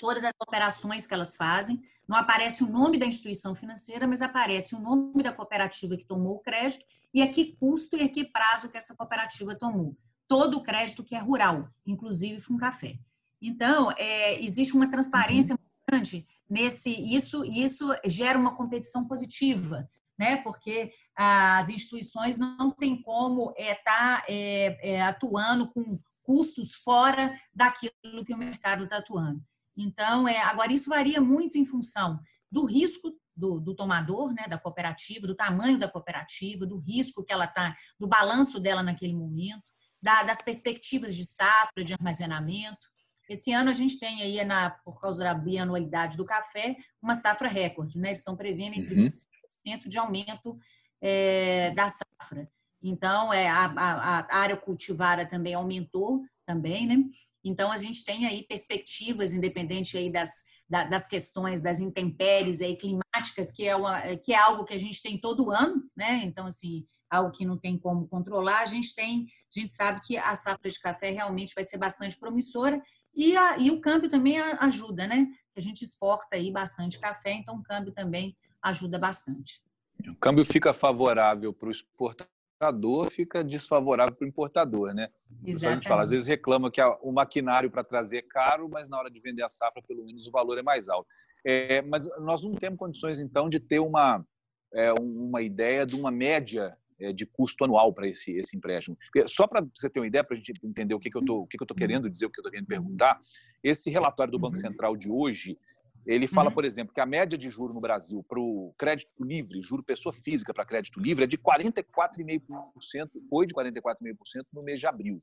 [0.00, 1.80] todas as operações que elas fazem.
[2.06, 6.34] Não aparece o nome da instituição financeira, mas aparece o nome da cooperativa que tomou
[6.34, 9.96] o crédito e a que custo e a que prazo que essa cooperativa tomou.
[10.26, 12.98] Todo o crédito que é rural, inclusive café.
[13.40, 15.58] Então, é, existe uma transparência uhum.
[15.88, 19.88] grande nesse isso isso gera uma competição positiva,
[20.18, 20.36] né?
[20.38, 27.38] Porque as instituições não têm como estar é, tá, é, é, atuando com custos fora
[27.54, 29.40] daquilo que o mercado está atuando.
[29.76, 32.18] Então, é, agora isso varia muito em função
[32.50, 37.32] do risco do, do, tomador, né, da cooperativa, do tamanho da cooperativa, do risco que
[37.32, 39.64] ela está, do balanço dela naquele momento,
[40.00, 42.86] da, das perspectivas de safra, de armazenamento.
[43.28, 47.48] Esse ano a gente tem aí, na, por causa da bianualidade do café, uma safra
[47.48, 48.08] recorde, né?
[48.08, 49.08] Eles estão prevendo entre uhum.
[49.08, 50.58] 25% de aumento
[51.00, 52.48] é, da safra.
[52.86, 57.02] Então, é, a, a, a área cultivada também aumentou, também, né?
[57.42, 63.50] Então, a gente tem aí perspectivas, independente aí das, das questões das intempéries aí climáticas,
[63.52, 66.20] que é, uma, que é algo que a gente tem todo ano, né?
[66.24, 70.18] Então, assim, algo que não tem como controlar, a gente tem, a gente sabe que
[70.18, 72.82] a safra de café realmente vai ser bastante promissora
[73.14, 75.26] e, a, e o câmbio também ajuda, né?
[75.56, 79.62] A gente exporta aí bastante café, então o câmbio também ajuda bastante.
[80.06, 82.33] O câmbio fica favorável para o exportador
[82.64, 85.08] exportador fica desfavorável para o importador, né?
[85.44, 85.66] Exatamente.
[85.66, 88.98] A gente fala, às vezes reclama que o maquinário para trazer é caro, mas na
[88.98, 91.08] hora de vender a safra, pelo menos o valor é mais alto.
[91.44, 94.24] É, mas nós não temos condições, então, de ter uma,
[94.72, 98.96] é, uma ideia de uma média é, de custo anual para esse, esse empréstimo.
[99.26, 101.46] Só para você ter uma ideia, para a gente entender o que, que eu estou
[101.46, 103.20] que que eu querendo dizer, o que eu estou querendo perguntar,
[103.62, 104.60] esse relatório do Banco uhum.
[104.60, 105.58] Central de hoje,
[106.06, 106.54] ele fala, uhum.
[106.54, 110.12] por exemplo, que a média de juro no Brasil para o crédito livre, juro pessoa
[110.12, 115.22] física para crédito livre, é de 44,5%, foi de 44,5% no mês de abril.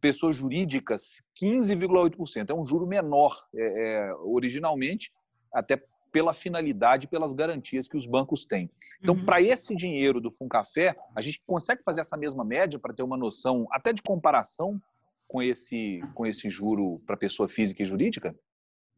[0.00, 2.50] Pessoas jurídicas, 15,8%.
[2.50, 5.12] É um juro menor, é, é, originalmente,
[5.52, 8.70] até pela finalidade, pelas garantias que os bancos têm.
[9.02, 9.24] Então, uhum.
[9.24, 13.18] para esse dinheiro do Funcafé, a gente consegue fazer essa mesma média para ter uma
[13.18, 14.80] noção até de comparação
[15.28, 18.34] com esse, com esse juro para pessoa física e jurídica?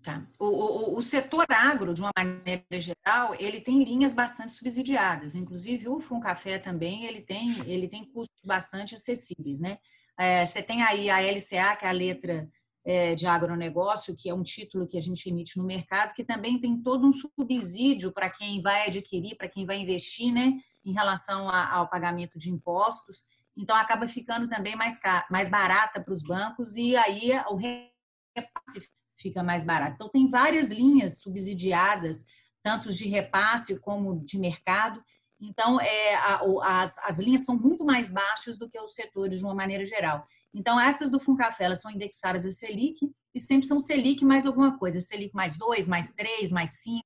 [0.03, 0.25] Tá.
[0.39, 5.35] O, o, o, setor agro, de uma maneira geral, ele tem linhas bastante subsidiadas.
[5.35, 9.79] Inclusive, o Funcafé também, ele tem, ele tem custos bastante acessíveis, né?
[10.17, 12.49] É, você tem aí a LCA, que é a letra
[12.85, 16.61] é, de agronegócio, que é um título que a gente emite no mercado, que também
[16.61, 20.55] tem todo um subsídio para quem vai adquirir, para quem vai investir, né?
[20.85, 23.25] Em relação a, ao pagamento de impostos.
[23.57, 29.43] Então, acaba ficando também mais, mais barata para os bancos e aí o repasse fica
[29.43, 29.95] mais barato.
[29.97, 32.27] Então, tem várias linhas subsidiadas,
[32.63, 35.03] tanto de repasse como de mercado.
[35.41, 36.41] Então, é, a,
[36.83, 40.25] as, as linhas são muito mais baixas do que os setores de uma maneira geral.
[40.55, 42.99] Então, essas do Funcafé, elas são indexadas a Selic
[43.35, 47.03] e sempre são Selic mais alguma coisa, Selic mais 2, mais 3, mais 5.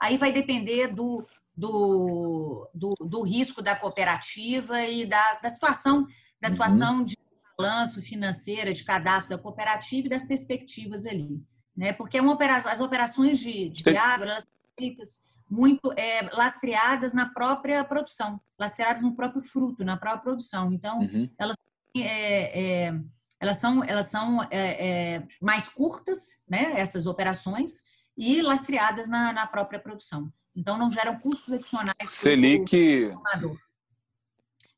[0.00, 6.06] Aí vai depender do, do, do, do risco da cooperativa e da, da situação,
[6.40, 6.50] da uhum.
[6.50, 7.04] situação uhum.
[7.04, 7.16] de
[7.58, 11.44] balanço financeira, de cadastro da cooperativa e das perspectivas ali
[11.76, 11.92] né?
[11.92, 17.28] Porque é operação, as operações de, de agro elas são feitas muito é, lastreadas na
[17.28, 20.72] própria produção, lastreadas no próprio fruto, na própria produção.
[20.72, 21.28] Então, uhum.
[21.38, 21.56] elas,
[21.96, 23.00] é, é,
[23.40, 26.80] elas são, elas são é, é, mais curtas, né?
[26.80, 27.84] Essas operações
[28.16, 30.32] e lastreadas na, na própria produção.
[30.56, 31.94] Então, não geram custos adicionais.
[32.04, 33.12] Selic.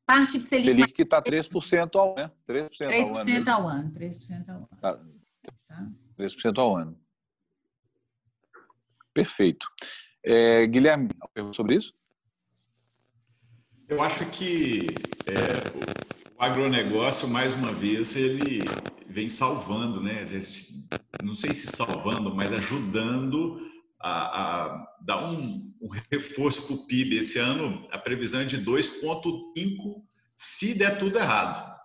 [0.06, 0.64] Parte de Selic.
[0.64, 2.30] Selic está 3% ao, né?
[2.48, 3.92] 3%, 3% ao ano.
[3.92, 4.48] 3% ao ano.
[4.48, 4.68] 3% ao ano.
[4.80, 5.00] Tá.
[5.68, 5.88] tá?
[6.18, 6.98] 3% ao ano.
[9.12, 9.66] Perfeito.
[10.24, 11.08] É, Guilherme,
[11.52, 11.94] sobre isso?
[13.88, 14.94] Eu acho que
[15.26, 18.64] é, o agronegócio, mais uma vez, ele
[19.08, 20.24] vem salvando, né?
[21.22, 23.60] Não sei se salvando, mas ajudando
[24.00, 27.16] a, a dar um, um reforço para o PIB.
[27.16, 30.02] Esse ano, a previsão é de 2,5%
[30.36, 31.75] se der tudo errado.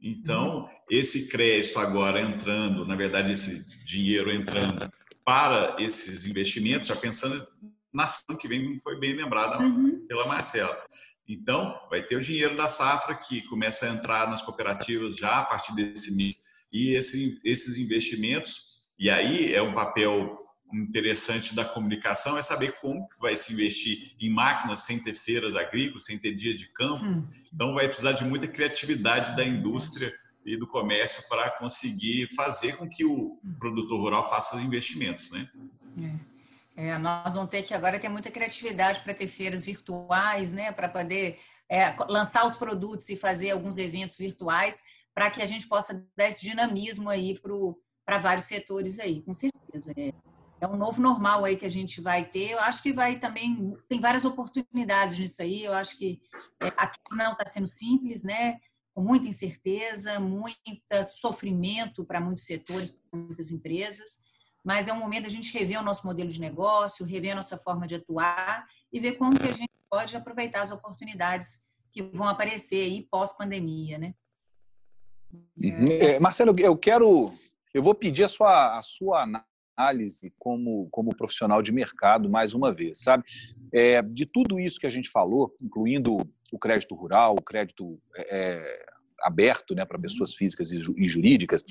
[0.00, 0.68] Então, uhum.
[0.90, 4.88] esse crédito agora entrando, na verdade, esse dinheiro entrando
[5.24, 7.46] para esses investimentos, já pensando
[7.92, 10.06] na ação que vem, foi bem lembrada uhum.
[10.06, 10.78] pela Marcela.
[11.28, 15.44] Então, vai ter o dinheiro da safra que começa a entrar nas cooperativas já a
[15.44, 16.66] partir desse mês.
[16.72, 20.38] E esse, esses investimentos, e aí é um papel
[20.72, 25.56] interessante da comunicação é saber como que vai se investir em máquinas sem ter feiras
[25.56, 27.04] agrícolas, sem ter dias de campo.
[27.04, 27.24] Hum.
[27.52, 32.88] Então vai precisar de muita criatividade da indústria e do comércio para conseguir fazer com
[32.88, 35.48] que o produtor rural faça os investimentos, né?
[35.98, 36.38] É.
[36.78, 40.70] É, nós vamos ter que agora ter muita criatividade para ter feiras virtuais, né?
[40.70, 45.66] Para poder é, lançar os produtos e fazer alguns eventos virtuais para que a gente
[45.66, 47.36] possa dar esse dinamismo aí
[48.06, 49.92] para vários setores aí, com certeza.
[49.96, 50.12] É
[50.60, 52.50] é um novo normal aí que a gente vai ter.
[52.50, 55.64] Eu acho que vai também tem várias oportunidades nisso aí.
[55.64, 56.20] Eu acho que
[56.62, 58.58] é, a não está sendo simples, né?
[58.94, 60.60] Com muita incerteza, muito
[61.04, 64.18] sofrimento para muitos setores, para muitas empresas.
[64.64, 67.56] Mas é um momento a gente rever o nosso modelo de negócio, rever a nossa
[67.56, 72.28] forma de atuar e ver como que a gente pode aproveitar as oportunidades que vão
[72.28, 74.14] aparecer aí pós-pandemia, né?
[75.56, 75.84] Uhum.
[75.88, 77.32] É, Marcelo, eu quero,
[77.72, 79.26] eu vou pedir a sua, a sua
[79.78, 83.24] análise como, como profissional de mercado, mais uma vez, sabe?
[83.72, 86.16] É, de tudo isso que a gente falou, incluindo
[86.52, 88.86] o crédito rural, o crédito é,
[89.22, 90.02] aberto né, para uhum.
[90.02, 91.64] pessoas físicas e jurídicas.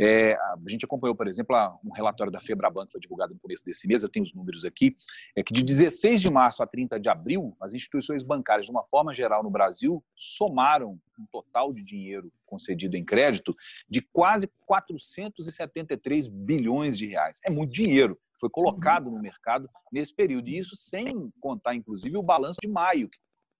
[0.00, 3.64] É, a gente acompanhou, por exemplo, um relatório da Febraban que foi divulgado no começo
[3.64, 4.96] desse mês, eu tenho os números aqui,
[5.34, 8.84] é que de 16 de março a 30 de abril, as instituições bancárias, de uma
[8.84, 13.52] forma geral no Brasil, somaram um total de dinheiro concedido em crédito
[13.88, 17.40] de quase 473 bilhões de reais.
[17.44, 20.48] É muito dinheiro foi colocado no mercado nesse período.
[20.48, 23.08] E isso sem contar, inclusive, o balanço de maio,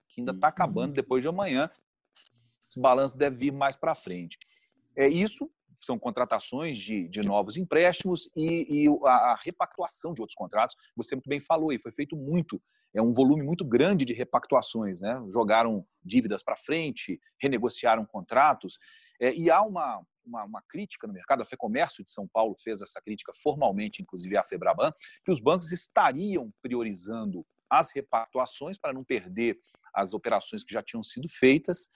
[0.08, 1.70] que ainda está acabando depois de amanhã,
[2.68, 4.38] esse balanço deve vir mais para frente.
[4.96, 10.34] É, isso são contratações de, de novos empréstimos e, e a, a, repactuação de outros
[10.34, 10.74] contratos.
[10.96, 12.60] Você muito bem falou, e foi feito muito,
[12.94, 15.00] é um volume muito grande de repactuações.
[15.00, 15.22] Né?
[15.28, 18.78] Jogaram dívidas para frente, renegociaram contratos.
[19.20, 22.80] É, e há uma, uma, uma, crítica no mercado, a FEComércio de São Paulo fez
[22.80, 24.92] essa crítica formalmente, inclusive a FEBRABAN,
[25.24, 29.58] que os bancos estariam priorizando as repactuações para não perder
[29.92, 31.88] as operações que já tinham sido feitas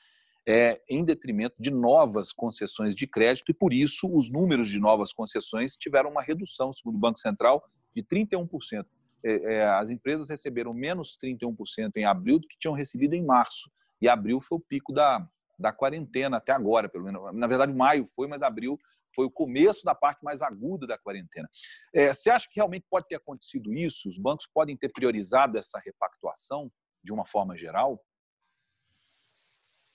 [0.51, 5.13] é, em detrimento de novas concessões de crédito, e por isso os números de novas
[5.13, 7.63] concessões tiveram uma redução, segundo o Banco Central,
[7.95, 8.85] de 31%.
[9.25, 13.71] É, é, as empresas receberam menos 31% em abril do que tinham recebido em março,
[14.03, 15.25] e abril foi o pico da,
[15.57, 17.33] da quarentena até agora, pelo menos.
[17.33, 18.77] Na verdade, maio foi, mas abril
[19.15, 21.49] foi o começo da parte mais aguda da quarentena.
[21.95, 24.09] É, você acha que realmente pode ter acontecido isso?
[24.09, 26.73] Os bancos podem ter priorizado essa repactuação
[27.05, 28.03] de uma forma geral?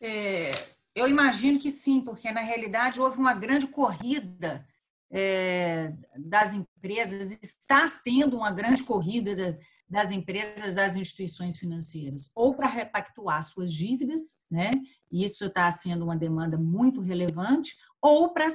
[0.08, 0.52] É,
[0.94, 4.64] eu imagino que sim, porque na realidade houve uma grande corrida
[5.12, 9.58] é, das empresas, está tendo uma grande corrida
[9.90, 14.72] das empresas às instituições financeiras, ou para repactuar suas dívidas, né?
[15.12, 18.48] Isso está sendo uma demanda muito relevante, ou para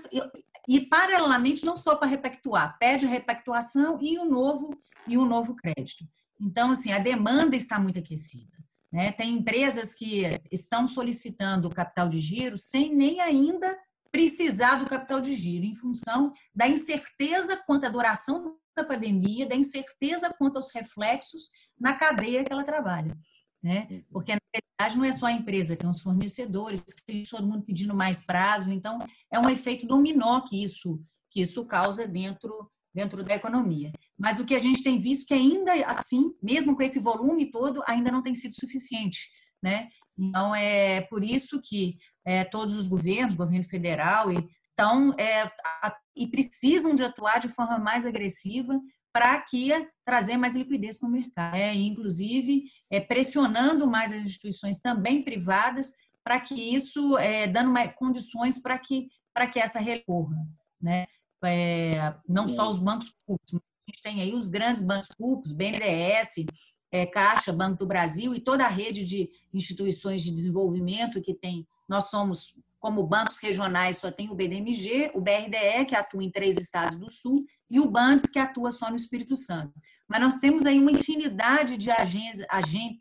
[0.69, 4.71] e paralelamente não só para repactuar, pede repactuação e o novo
[5.05, 6.05] e o novo crédito.
[6.41, 8.60] Então, assim, a demanda está muito aquecida.
[8.93, 9.13] Né?
[9.13, 13.79] Tem empresas que estão solicitando o capital de giro sem nem ainda
[14.11, 19.55] precisar do capital de giro, em função da incerteza quanto à duração da pandemia, da
[19.55, 23.17] incerteza quanto aos reflexos na cadeia que ela trabalha.
[23.63, 23.87] Né?
[23.91, 24.05] Uhum.
[24.11, 27.95] Porque, na verdade, não é só a empresa, tem os fornecedores, tem todo mundo pedindo
[27.95, 28.99] mais prazo, então
[29.31, 33.93] é um efeito dominó que isso, que isso causa dentro, dentro da economia.
[34.19, 37.83] Mas o que a gente tem visto que ainda assim, mesmo com esse volume todo,
[37.87, 39.31] ainda não tem sido suficiente,
[39.63, 39.89] né?
[40.19, 45.43] Então é por isso que é, todos os governos, governo federal, e, estão é,
[45.83, 48.81] a, e precisam de atuar de forma mais agressiva
[49.13, 49.71] para que
[50.05, 55.93] trazer mais liquidez para o mercado, é, inclusive é, pressionando mais as instituições também privadas
[56.23, 60.37] para que isso é, dando mais condições para que para que essa recorra,
[60.81, 61.07] né?
[61.45, 63.61] É, não só os bancos públicos,
[63.91, 66.47] gente tem aí os grandes bancos públicos, BNDES,
[66.93, 71.67] é, Caixa, Banco do Brasil e toda a rede de instituições de desenvolvimento que tem.
[71.89, 76.57] Nós somos, como bancos regionais, só tem o BDMG, o BRDE, que atua em três
[76.57, 79.73] estados do Sul, e o BANDES, que atua só no Espírito Santo.
[80.09, 82.47] Mas nós temos aí uma infinidade de agências,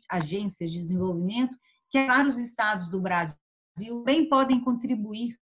[0.08, 1.56] agências de desenvolvimento
[1.88, 5.36] que vários estados do Brasil bem podem contribuir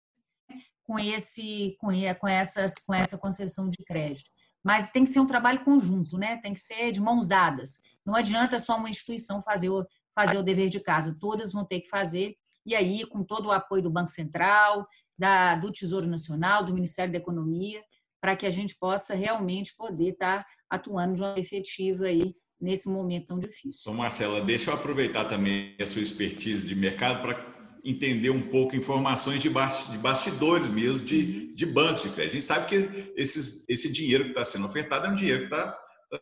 [0.86, 1.88] com esse com,
[2.20, 4.30] com essas com essa concessão de crédito
[4.66, 6.38] mas tem que ser um trabalho conjunto, né?
[6.38, 7.82] Tem que ser de mãos dadas.
[8.04, 11.82] Não adianta só uma instituição fazer o, fazer o dever de casa, todas vão ter
[11.82, 12.34] que fazer,
[12.66, 14.84] e aí, com todo o apoio do Banco Central,
[15.16, 17.80] da, do Tesouro Nacional, do Ministério da Economia,
[18.20, 22.88] para que a gente possa realmente poder estar tá atuando de uma efetiva aí nesse
[22.88, 23.94] momento tão difícil.
[23.94, 27.55] Marcela, deixa eu aproveitar também a sua expertise de mercado para
[27.86, 31.54] entender um pouco informações de, bastidores mesmo de, uhum.
[31.54, 32.32] de bancos de crédito.
[32.32, 35.54] A gente sabe que esses, esse dinheiro que está sendo ofertado é um dinheiro que
[35.54, 35.72] está
[36.10, 36.20] tá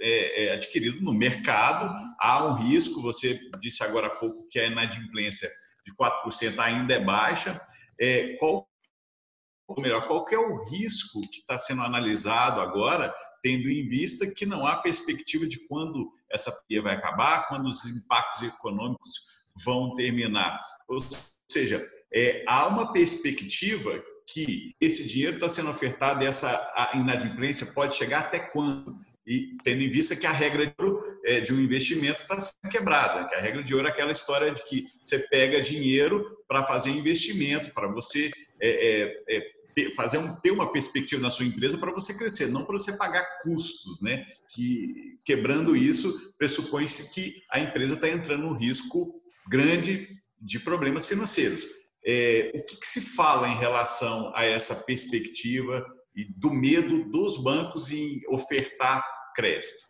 [0.00, 4.66] é, é, adquirido no mercado, há um risco, você disse agora há pouco que a
[4.66, 5.50] inadimplência
[5.86, 7.60] de 4% ainda é baixa.
[8.00, 8.68] É, qual,
[9.68, 14.44] ou melhor, qual é o risco que está sendo analisado agora, tendo em vista que
[14.44, 20.60] não há perspectiva de quando essa pandemia vai acabar, quando os impactos econômicos vão terminar.
[20.88, 20.98] Ou
[21.48, 27.94] seja, é, há uma perspectiva que esse dinheiro está sendo ofertado e essa inadimplência pode
[27.94, 28.96] chegar até quando?
[29.26, 30.74] E tendo em vista que a regra de,
[31.24, 34.52] é, de um investimento está sendo quebrada, que a regra de ouro é aquela história
[34.52, 38.30] de que você pega dinheiro para fazer investimento, para você
[38.60, 42.64] é, é, é fazer um, ter uma perspectiva na sua empresa para você crescer, não
[42.64, 44.24] para você pagar custos, né?
[44.54, 50.08] Que quebrando isso pressupõe-se que a empresa está entrando no risco grande
[50.40, 51.66] de problemas financeiros.
[52.06, 55.84] É, o que, que, se fala em relação a essa perspectiva
[56.14, 59.02] e do medo dos bancos em ofertar
[59.34, 59.88] crédito?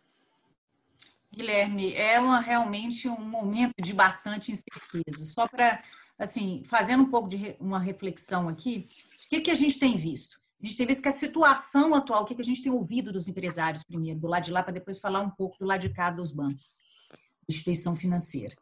[1.33, 5.25] Guilherme, é uma, realmente um momento de bastante incerteza.
[5.25, 5.83] Só para,
[6.17, 8.87] assim, fazendo um pouco de uma reflexão aqui,
[9.25, 10.39] o que, que a gente tem visto?
[10.63, 13.11] A gente tem visto que a situação atual, o que, que a gente tem ouvido
[13.11, 15.89] dos empresários primeiro, do lado de lá, para depois falar um pouco do lado de
[15.89, 16.71] cá dos bancos,
[17.49, 18.55] instituição financeira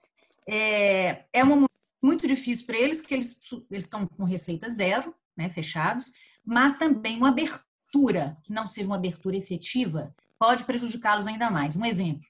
[0.48, 1.66] é, é um
[2.02, 3.40] muito difícil para eles, que eles,
[3.72, 6.12] eles estão com receita zero, né, fechados,
[6.46, 11.78] mas também uma abertura, que não seja uma abertura efetiva, pode prejudicá-los ainda mais.
[11.78, 12.28] Um exemplo,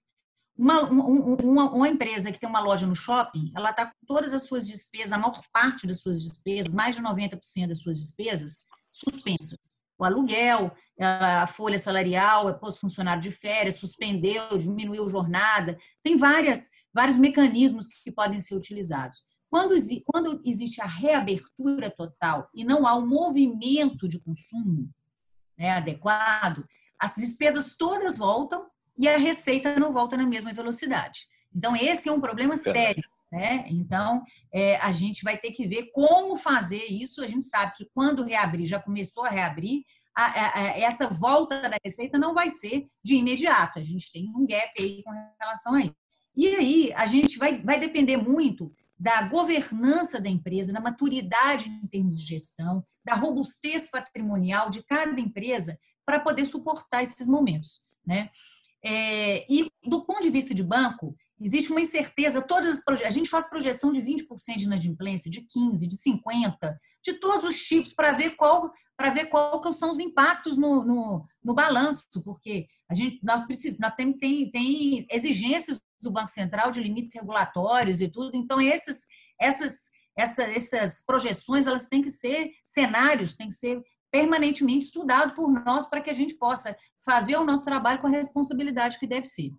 [0.56, 4.44] uma, uma, uma, empresa que tem uma loja no shopping, ela está com todas as
[4.44, 9.58] suas despesas, a maior parte das suas despesas, mais de 90% das suas despesas, suspensas.
[9.98, 15.78] O aluguel, a folha salarial, é posto funcionário de férias, suspendeu, diminuiu jornada.
[16.04, 19.24] Tem várias, vários mecanismos que podem ser utilizados.
[19.50, 19.76] Quando,
[20.06, 24.90] quando existe a reabertura total e não há um movimento de consumo
[25.58, 26.66] né, adequado,
[27.00, 28.66] as despesas todas voltam
[28.98, 31.28] e a receita não volta na mesma velocidade.
[31.56, 33.04] Então, esse é um problema sério.
[33.32, 33.66] Né?
[33.68, 37.24] Então, é, a gente vai ter que ver como fazer isso.
[37.24, 39.84] A gente sabe que quando reabrir, já começou a reabrir,
[40.16, 43.80] a, a, a, essa volta da receita não vai ser de imediato.
[43.80, 46.03] A gente tem um gap aí com relação a isso.
[46.36, 51.88] E aí, a gente vai, vai depender muito da governança da empresa, da maturidade em
[51.88, 57.82] termos de gestão, da robustez patrimonial de cada empresa para poder suportar esses momentos.
[58.06, 58.30] Né?
[58.84, 63.30] É, e do ponto de vista de banco, existe uma incerteza, todas as a gente
[63.30, 68.12] faz projeção de 20% de inadimplência, de 15, de 50, de todos os tipos para
[68.14, 73.20] ver qual para ver que são os impactos no, no, no balanço, porque a gente
[73.24, 78.36] nós precisamos, nós tem, tem, tem exigências do Banco Central de limites regulatórios e tudo.
[78.36, 79.08] Então, esses,
[79.40, 83.82] essas, essa, essas projeções elas têm que ser cenários, têm que ser
[84.12, 88.12] permanentemente estudado por nós para que a gente possa fazer o nosso trabalho com a
[88.12, 89.52] responsabilidade que deve ser.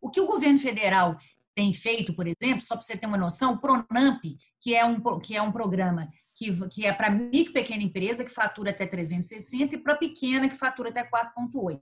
[0.00, 1.18] O que o governo federal
[1.54, 4.22] tem feito, por exemplo, só para você ter uma noção, o Pronamp,
[4.60, 8.24] que é um, que é um programa que, que é para micro e pequena empresa,
[8.24, 11.80] que fatura até 360, e para pequena, que fatura até 4,8.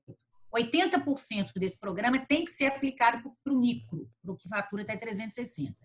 [0.54, 4.96] 80% desse programa tem que ser aplicado para o micro, para o que fatura até
[4.96, 5.76] 360.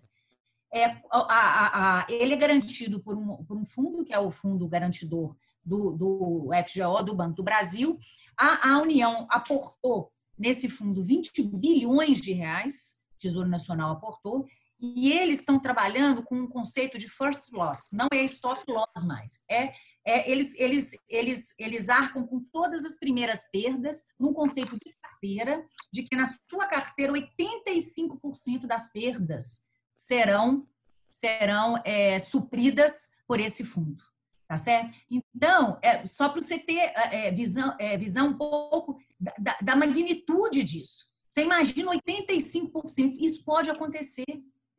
[0.72, 4.30] É, a, a, a, ele é garantido por um, por um, fundo, que é o
[4.30, 7.98] fundo garantidor do, do FGO, do Banco do Brasil.
[8.38, 14.46] A, União aportou nesse fundo 20 bilhões de reais, Tesouro Nacional aportou,
[14.80, 19.44] e eles estão trabalhando com um conceito de first loss, não é stop loss mais,
[19.50, 19.74] é
[20.06, 25.66] é, eles, eles, eles, eles arcam com todas as primeiras perdas num conceito de carteira,
[25.92, 30.68] de que na sua carteira 85% das perdas serão,
[31.12, 34.04] serão é, supridas por esse fundo.
[34.48, 34.92] Tá certo?
[35.12, 39.00] Então, é, só para você ter é, é, visão, é, visão um pouco
[39.38, 41.08] da, da magnitude disso.
[41.28, 44.26] Você imagina 85%, isso pode acontecer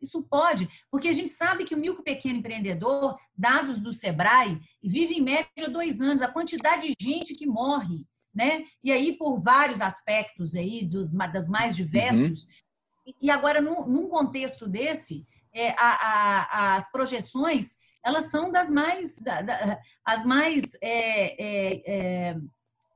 [0.01, 5.15] isso pode, porque a gente sabe que o micro pequeno empreendedor, dados do Sebrae, vive
[5.15, 8.65] em média dois anos, a quantidade de gente que morre, né?
[8.83, 12.45] E aí, por vários aspectos aí, dos, dos mais diversos.
[12.45, 13.15] Uhum.
[13.21, 19.19] E agora, num, num contexto desse, é, a, a, as projeções, elas são das mais,
[19.19, 21.83] da, da, as mais é, é,
[22.31, 22.37] é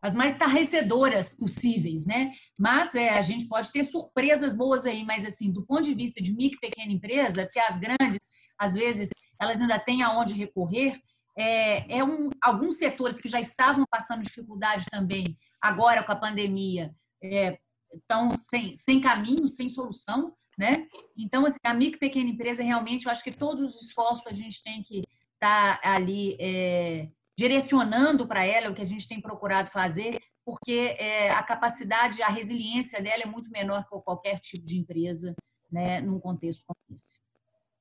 [0.05, 2.32] as mais estarrecedoras possíveis, né?
[2.59, 6.22] Mas é, a gente pode ter surpresas boas aí, mas assim, do ponto de vista
[6.22, 8.18] de micro e pequena empresa, que as grandes,
[8.59, 9.09] às vezes,
[9.40, 11.00] elas ainda têm aonde recorrer,
[11.38, 16.94] é, é um, alguns setores que já estavam passando dificuldade também, agora com a pandemia,
[17.22, 17.59] é,
[17.94, 20.86] estão sem, sem caminho, sem solução, né?
[21.16, 24.32] Então, assim, a micro e pequena empresa, realmente, eu acho que todos os esforços a
[24.32, 25.02] gente tem que
[25.32, 30.97] estar tá ali é, direcionando para ela o que a gente tem procurado fazer, porque
[30.99, 35.35] é, a capacidade, a resiliência dela é muito menor que qualquer tipo de empresa,
[35.70, 37.24] né, num contexto como esse.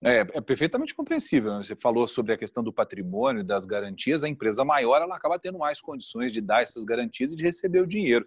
[0.04, 1.54] É, é, perfeitamente compreensível.
[1.54, 1.64] Né?
[1.64, 4.24] Você falou sobre a questão do patrimônio, das garantias.
[4.24, 7.80] A empresa maior ela acaba tendo mais condições de dar essas garantias e de receber
[7.82, 8.26] o dinheiro.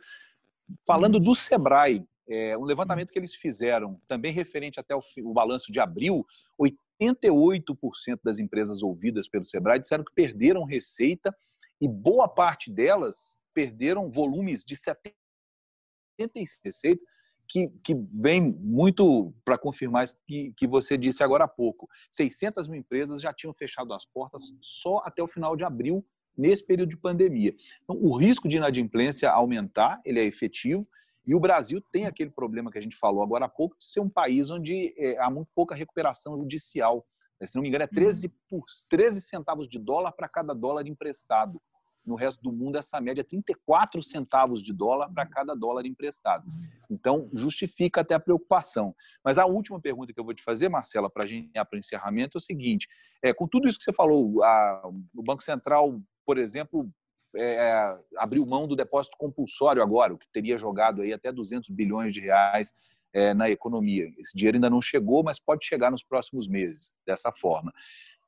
[0.86, 5.72] Falando do Sebrae, é, um levantamento que eles fizeram, também referente até o, o balanço
[5.72, 6.24] de abril,
[6.60, 11.36] 88% das empresas ouvidas pelo Sebrae disseram que perderam receita
[11.80, 17.02] e boa parte delas perderam volumes de 76 receita,
[17.48, 21.88] que, que vem muito para confirmar isso que, que você disse agora há pouco.
[22.10, 26.04] 600 mil empresas já tinham fechado as portas só até o final de abril,
[26.36, 27.54] nesse período de pandemia.
[27.82, 30.86] Então, o risco de inadimplência aumentar, ele é efetivo,
[31.26, 34.00] e o Brasil tem aquele problema que a gente falou agora há pouco, de ser
[34.00, 37.04] um país onde é, há muito pouca recuperação judicial.
[37.40, 40.86] É, se não me engano, é 13, por, 13 centavos de dólar para cada dólar
[40.86, 41.60] emprestado.
[42.04, 46.44] No resto do mundo, essa média é 34 centavos de dólar para cada dólar emprestado.
[46.88, 48.94] Então, justifica até a preocupação.
[49.24, 51.74] Mas a última pergunta que eu vou te fazer, Marcela, para a gente ir para
[51.74, 52.86] o encerramento, é o seguinte:
[53.20, 56.88] é, com tudo isso que você falou, a, o Banco Central, por exemplo,
[57.36, 62.14] é, abriu mão do depósito compulsório agora, o que teria jogado aí até 200 bilhões
[62.14, 62.74] de reais
[63.12, 64.08] é, na economia.
[64.18, 67.72] Esse dinheiro ainda não chegou, mas pode chegar nos próximos meses, dessa forma.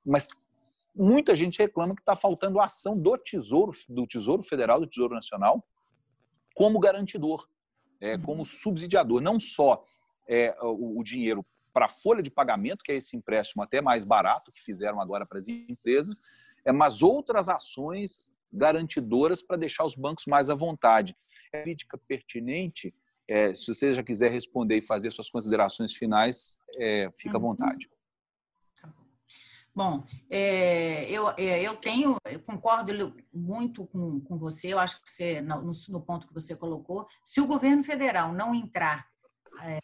[0.05, 0.29] Mas
[0.95, 5.65] muita gente reclama que está faltando ação do Tesouro, do Tesouro Federal, do Tesouro Nacional,
[6.55, 7.47] como garantidor,
[8.01, 8.23] é, uhum.
[8.23, 9.85] como subsidiador, não só
[10.29, 14.05] é, o, o dinheiro para a folha de pagamento, que é esse empréstimo até mais
[14.05, 16.19] barato que fizeram agora para as empresas,
[16.65, 21.17] é, mas outras ações garantidoras para deixar os bancos mais à vontade.
[21.53, 22.95] É crítica pertinente.
[23.29, 27.49] É, se você já quiser responder e fazer suas considerações finais, é, fica à uhum.
[27.49, 27.89] vontade.
[29.75, 35.09] Bom, é, eu, é, eu tenho, eu concordo muito com, com você, eu acho que
[35.09, 39.07] você, no, no ponto que você colocou, se o governo federal não entrar
[39.63, 39.79] é,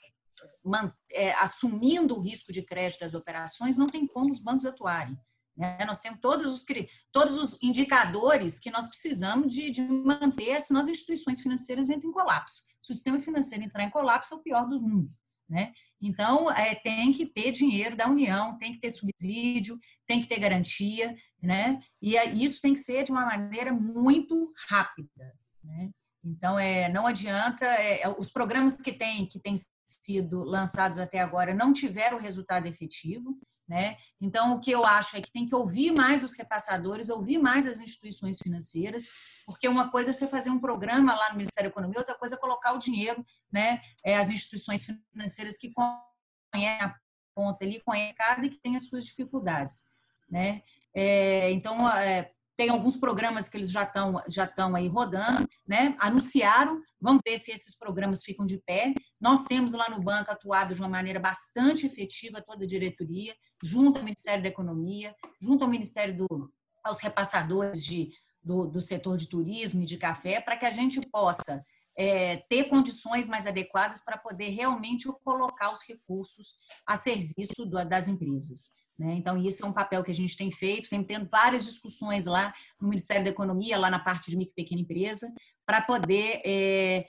[0.64, 5.16] man, é, assumindo o risco de crédito das operações, não tem como os bancos atuarem.
[5.56, 5.84] Né?
[5.86, 6.64] Nós temos todos os,
[7.12, 12.12] todos os indicadores que nós precisamos de, de manter, senão as instituições financeiras entram em
[12.12, 12.62] colapso.
[12.82, 15.12] Se o sistema financeiro entrar em colapso, é o pior dos mundos.
[15.48, 15.72] Né?
[16.00, 20.38] Então, é, tem que ter dinheiro da União, tem que ter subsídio, tem que ter
[20.38, 21.80] garantia, né?
[22.00, 25.34] e isso tem que ser de uma maneira muito rápida.
[25.62, 25.90] Né?
[26.24, 31.20] Então, é, não adianta, é, é os programas que têm que têm sido lançados até
[31.20, 33.38] agora não tiveram resultado efetivo,
[33.68, 33.96] né?
[34.20, 37.66] Então, o que eu acho é que tem que ouvir mais os repassadores, ouvir mais
[37.66, 39.08] as instituições financeiras,
[39.46, 42.34] porque uma coisa é você fazer um programa lá no Ministério da Economia, outra coisa
[42.34, 43.80] é colocar o dinheiro, né?
[44.04, 46.94] É, as instituições financeiras que conhecem a
[47.34, 49.86] ponta ali, conhecem cada e que têm as suas dificuldades,
[50.30, 50.62] né?
[50.94, 55.96] É, então, é, tem alguns programas que eles já estão já estão aí rodando, né?
[55.98, 58.94] Anunciaram, vamos ver se esses programas ficam de pé.
[59.20, 63.98] Nós temos lá no banco atuado de uma maneira bastante efetiva toda a diretoria, junto
[63.98, 66.52] ao Ministério da Economia, junto ao Ministério do
[66.82, 68.10] aos repassadores de
[68.42, 71.64] do, do setor de turismo e de café, para que a gente possa
[71.96, 78.06] é, ter condições mais adequadas para poder realmente colocar os recursos a serviço do, das
[78.06, 78.72] empresas.
[78.98, 79.14] Né?
[79.14, 82.54] Então, isso é um papel que a gente tem feito, tem tendo várias discussões lá
[82.80, 85.32] no Ministério da Economia, lá na parte de micro e pequena empresa,
[85.66, 87.06] para poder é,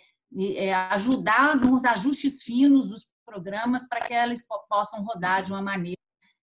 [0.55, 5.99] é, ajudar nos ajustes finos dos programas para que elas possam rodar de uma maneira,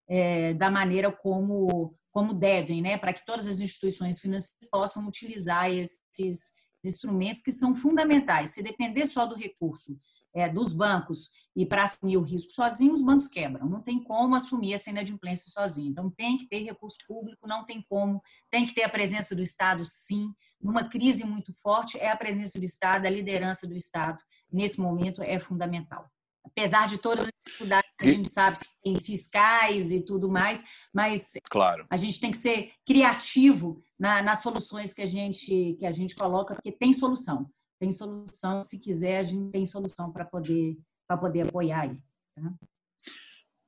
[0.07, 5.71] é, da maneira como como devem, né, para que todas as instituições financeiras possam utilizar
[5.71, 6.53] esses
[6.85, 8.51] instrumentos que são fundamentais.
[8.51, 9.99] Se depender só do recurso
[10.33, 13.69] é, dos bancos e para assumir o risco sozinho, os bancos quebram.
[13.69, 15.91] Não tem como assumir essa inadimplência sozinho.
[15.91, 18.21] Então, tem que ter recurso público, não tem como.
[18.49, 20.33] Tem que ter a presença do Estado, sim.
[20.59, 24.17] Numa crise muito forte, é a presença do Estado, a liderança do Estado,
[24.51, 26.09] nesse momento, é fundamental
[26.45, 30.63] apesar de todas as dificuldades que a gente sabe que tem fiscais e tudo mais,
[30.93, 31.85] mas claro.
[31.89, 36.15] a gente tem que ser criativo na, nas soluções que a gente que a gente
[36.15, 37.49] coloca, porque tem solução,
[37.79, 38.63] tem solução.
[38.63, 41.97] Se quiser, a gente tem solução para poder para poder apoiar aí.
[42.35, 42.53] Tá?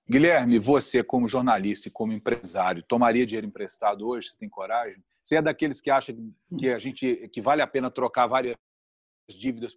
[0.09, 4.29] Guilherme, você como jornalista e como empresário, tomaria dinheiro emprestado hoje?
[4.29, 5.03] Você tem coragem?
[5.21, 6.15] Você é daqueles que acha
[6.57, 8.55] que a gente que vale a pena trocar várias
[9.29, 9.75] dívidas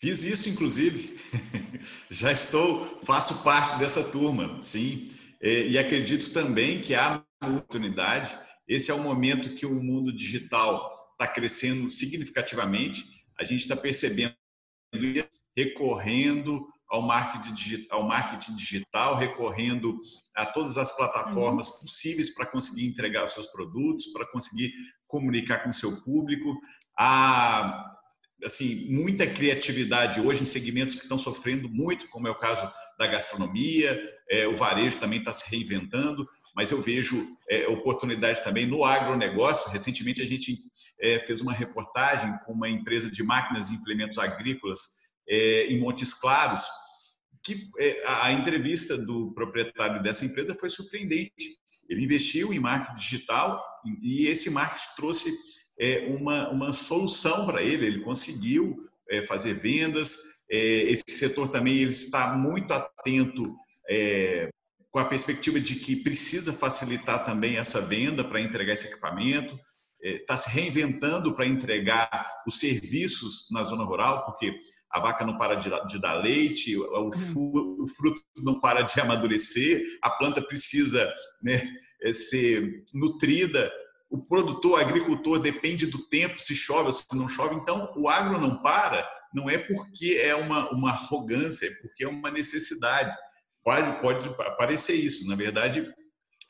[0.00, 1.14] Fiz isso, inclusive.
[2.08, 5.10] Já estou, faço parte dessa turma, sim.
[5.42, 8.36] E acredito também que há uma oportunidade.
[8.66, 10.90] Esse é o momento que o mundo digital
[11.20, 13.04] está crescendo significativamente.
[13.38, 14.34] A gente está percebendo
[15.56, 19.96] recorrendo ao marketing, ao marketing digital, recorrendo
[20.34, 21.80] a todas as plataformas uhum.
[21.82, 24.72] possíveis para conseguir entregar os seus produtos, para conseguir
[25.06, 26.58] comunicar com o seu público.
[26.98, 27.96] A
[28.44, 33.06] assim, muita criatividade hoje em segmentos que estão sofrendo muito, como é o caso da
[33.06, 34.00] gastronomia,
[34.30, 36.26] é, o varejo também está se reinventando,
[36.60, 39.70] mas eu vejo é, oportunidade também no agronegócio.
[39.70, 40.58] Recentemente a gente
[41.00, 44.80] é, fez uma reportagem com uma empresa de máquinas e implementos agrícolas
[45.26, 46.68] é, em Montes Claros,
[47.42, 51.56] que é, a entrevista do proprietário dessa empresa foi surpreendente.
[51.88, 53.64] Ele investiu em marketing digital
[54.02, 55.32] e esse marketing trouxe
[55.80, 58.76] é, uma, uma solução para ele, ele conseguiu
[59.08, 60.14] é, fazer vendas,
[60.50, 63.56] esse setor também ele está muito atento
[64.90, 69.58] com a perspectiva de que precisa facilitar também essa venda para entregar esse equipamento,
[70.02, 74.52] está é, se reinventando para entregar os serviços na zona rural, porque
[74.90, 80.10] a vaca não para de, dar leite, o, o, fruto não para de amadurecer, a
[80.10, 81.08] planta precisa
[81.42, 81.62] né,
[82.02, 83.70] é, ser nutrida
[84.10, 87.54] o produtor, o agricultor depende do tempo, se chove ou se não chove.
[87.54, 92.08] Então, o agro não para, não é porque é uma, uma arrogância, é porque é
[92.08, 93.16] uma necessidade.
[93.64, 95.26] Pode, pode parecer isso.
[95.28, 95.80] Na verdade,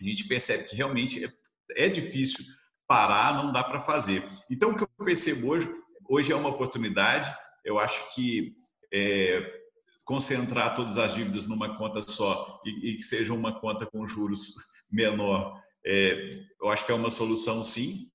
[0.01, 1.33] a gente percebe que realmente é,
[1.77, 2.45] é difícil
[2.87, 4.25] parar, não dá para fazer.
[4.51, 5.69] Então, o que eu percebo hoje,
[6.09, 7.33] hoje é uma oportunidade.
[7.65, 8.53] Eu acho que
[8.93, 9.61] é,
[10.05, 14.55] concentrar todas as dívidas numa conta só e, e que seja uma conta com juros
[14.91, 18.11] menor é, eu acho que é uma solução, sim,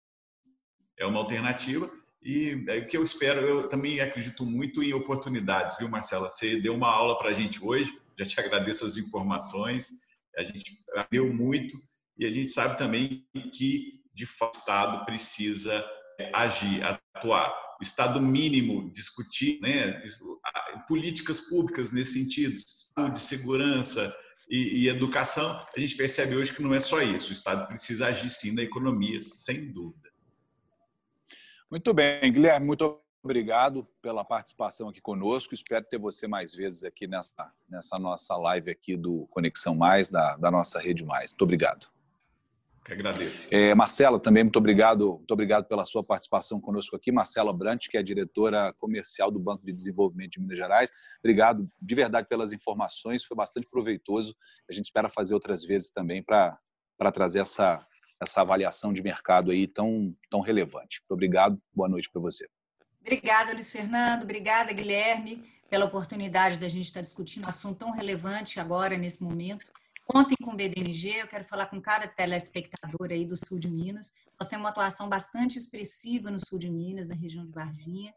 [0.97, 1.91] é uma alternativa.
[2.21, 6.29] E é, o que eu espero, eu também acredito muito em oportunidades, viu, Marcela?
[6.29, 9.91] Você deu uma aula para a gente hoje, já te agradeço as informações,
[10.37, 10.79] a gente
[11.11, 11.77] deu muito
[12.17, 15.85] e a gente sabe também que de fato, o Estado precisa
[16.17, 17.53] é, agir, atuar.
[17.79, 20.01] O Estado mínimo discutir né,
[20.87, 24.15] políticas públicas nesse sentido, saúde, segurança
[24.49, 27.29] e, e educação, a gente percebe hoje que não é só isso.
[27.29, 30.09] O Estado precisa agir sim na economia, sem dúvida.
[31.69, 35.53] Muito bem, Guilherme, muito obrigado pela participação aqui conosco.
[35.53, 40.37] Espero ter você mais vezes aqui nessa, nessa nossa live aqui do Conexão Mais, da,
[40.37, 41.31] da nossa Rede Mais.
[41.31, 41.87] Muito obrigado.
[42.85, 43.47] Que agradeço.
[43.49, 47.11] É, Marcela, também muito obrigado, muito obrigado pela sua participação conosco aqui.
[47.11, 50.91] Marcela Brant, que é diretora comercial do Banco de Desenvolvimento de Minas Gerais.
[51.17, 54.35] Obrigado de verdade pelas informações, foi bastante proveitoso.
[54.69, 56.59] A gente espera fazer outras vezes também para
[57.11, 57.83] trazer essa,
[58.21, 61.01] essa avaliação de mercado aí tão, tão relevante.
[61.01, 62.47] Muito obrigado, boa noite para você.
[63.05, 64.23] Obrigada, Luiz Fernando.
[64.23, 69.71] Obrigada, Guilherme, pela oportunidade da gente estar discutindo um assunto tão relevante agora, nesse momento.
[70.07, 74.15] Contem com o BDMG, eu quero falar com cada telespectador aí do sul de Minas.
[74.39, 78.11] Nós temos uma atuação bastante expressiva no sul de Minas, na região de Varginha.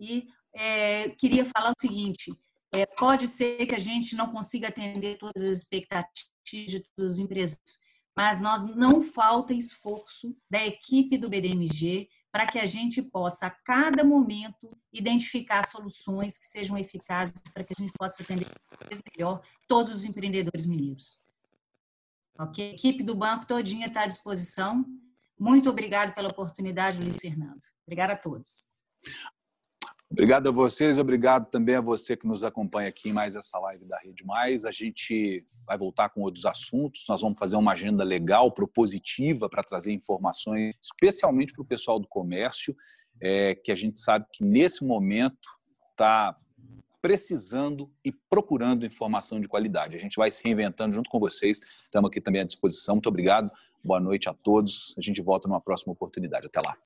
[0.00, 2.36] E é, queria falar o seguinte:
[2.72, 6.18] é, pode ser que a gente não consiga atender todas as expectativas
[6.50, 7.78] de todos os empresários,
[8.16, 13.50] mas nós não falta esforço da equipe do BDMG para que a gente possa, a
[13.50, 18.50] cada momento, identificar soluções que sejam eficazes para que a gente possa atender
[19.14, 21.20] melhor todos os empreendedores mineiros.
[22.38, 22.70] Ok?
[22.70, 24.82] A equipe do banco todinha está à disposição.
[25.38, 27.60] Muito obrigado pela oportunidade, Luiz Fernando.
[27.86, 28.64] Obrigada a todos.
[30.12, 33.86] Obrigado a vocês, obrigado também a você que nos acompanha aqui em mais essa live
[33.86, 34.66] da Rede Mais.
[34.66, 39.62] A gente vai voltar com outros assuntos, nós vamos fazer uma agenda legal, propositiva, para
[39.62, 42.76] trazer informações, especialmente para o pessoal do comércio,
[43.22, 45.48] é, que a gente sabe que nesse momento
[45.90, 46.36] está
[47.00, 49.96] precisando e procurando informação de qualidade.
[49.96, 51.58] A gente vai se reinventando junto com vocês.
[51.80, 52.96] Estamos aqui também à disposição.
[52.96, 53.50] Muito obrigado.
[53.82, 54.94] Boa noite a todos.
[54.96, 56.46] A gente volta numa próxima oportunidade.
[56.46, 56.76] Até lá.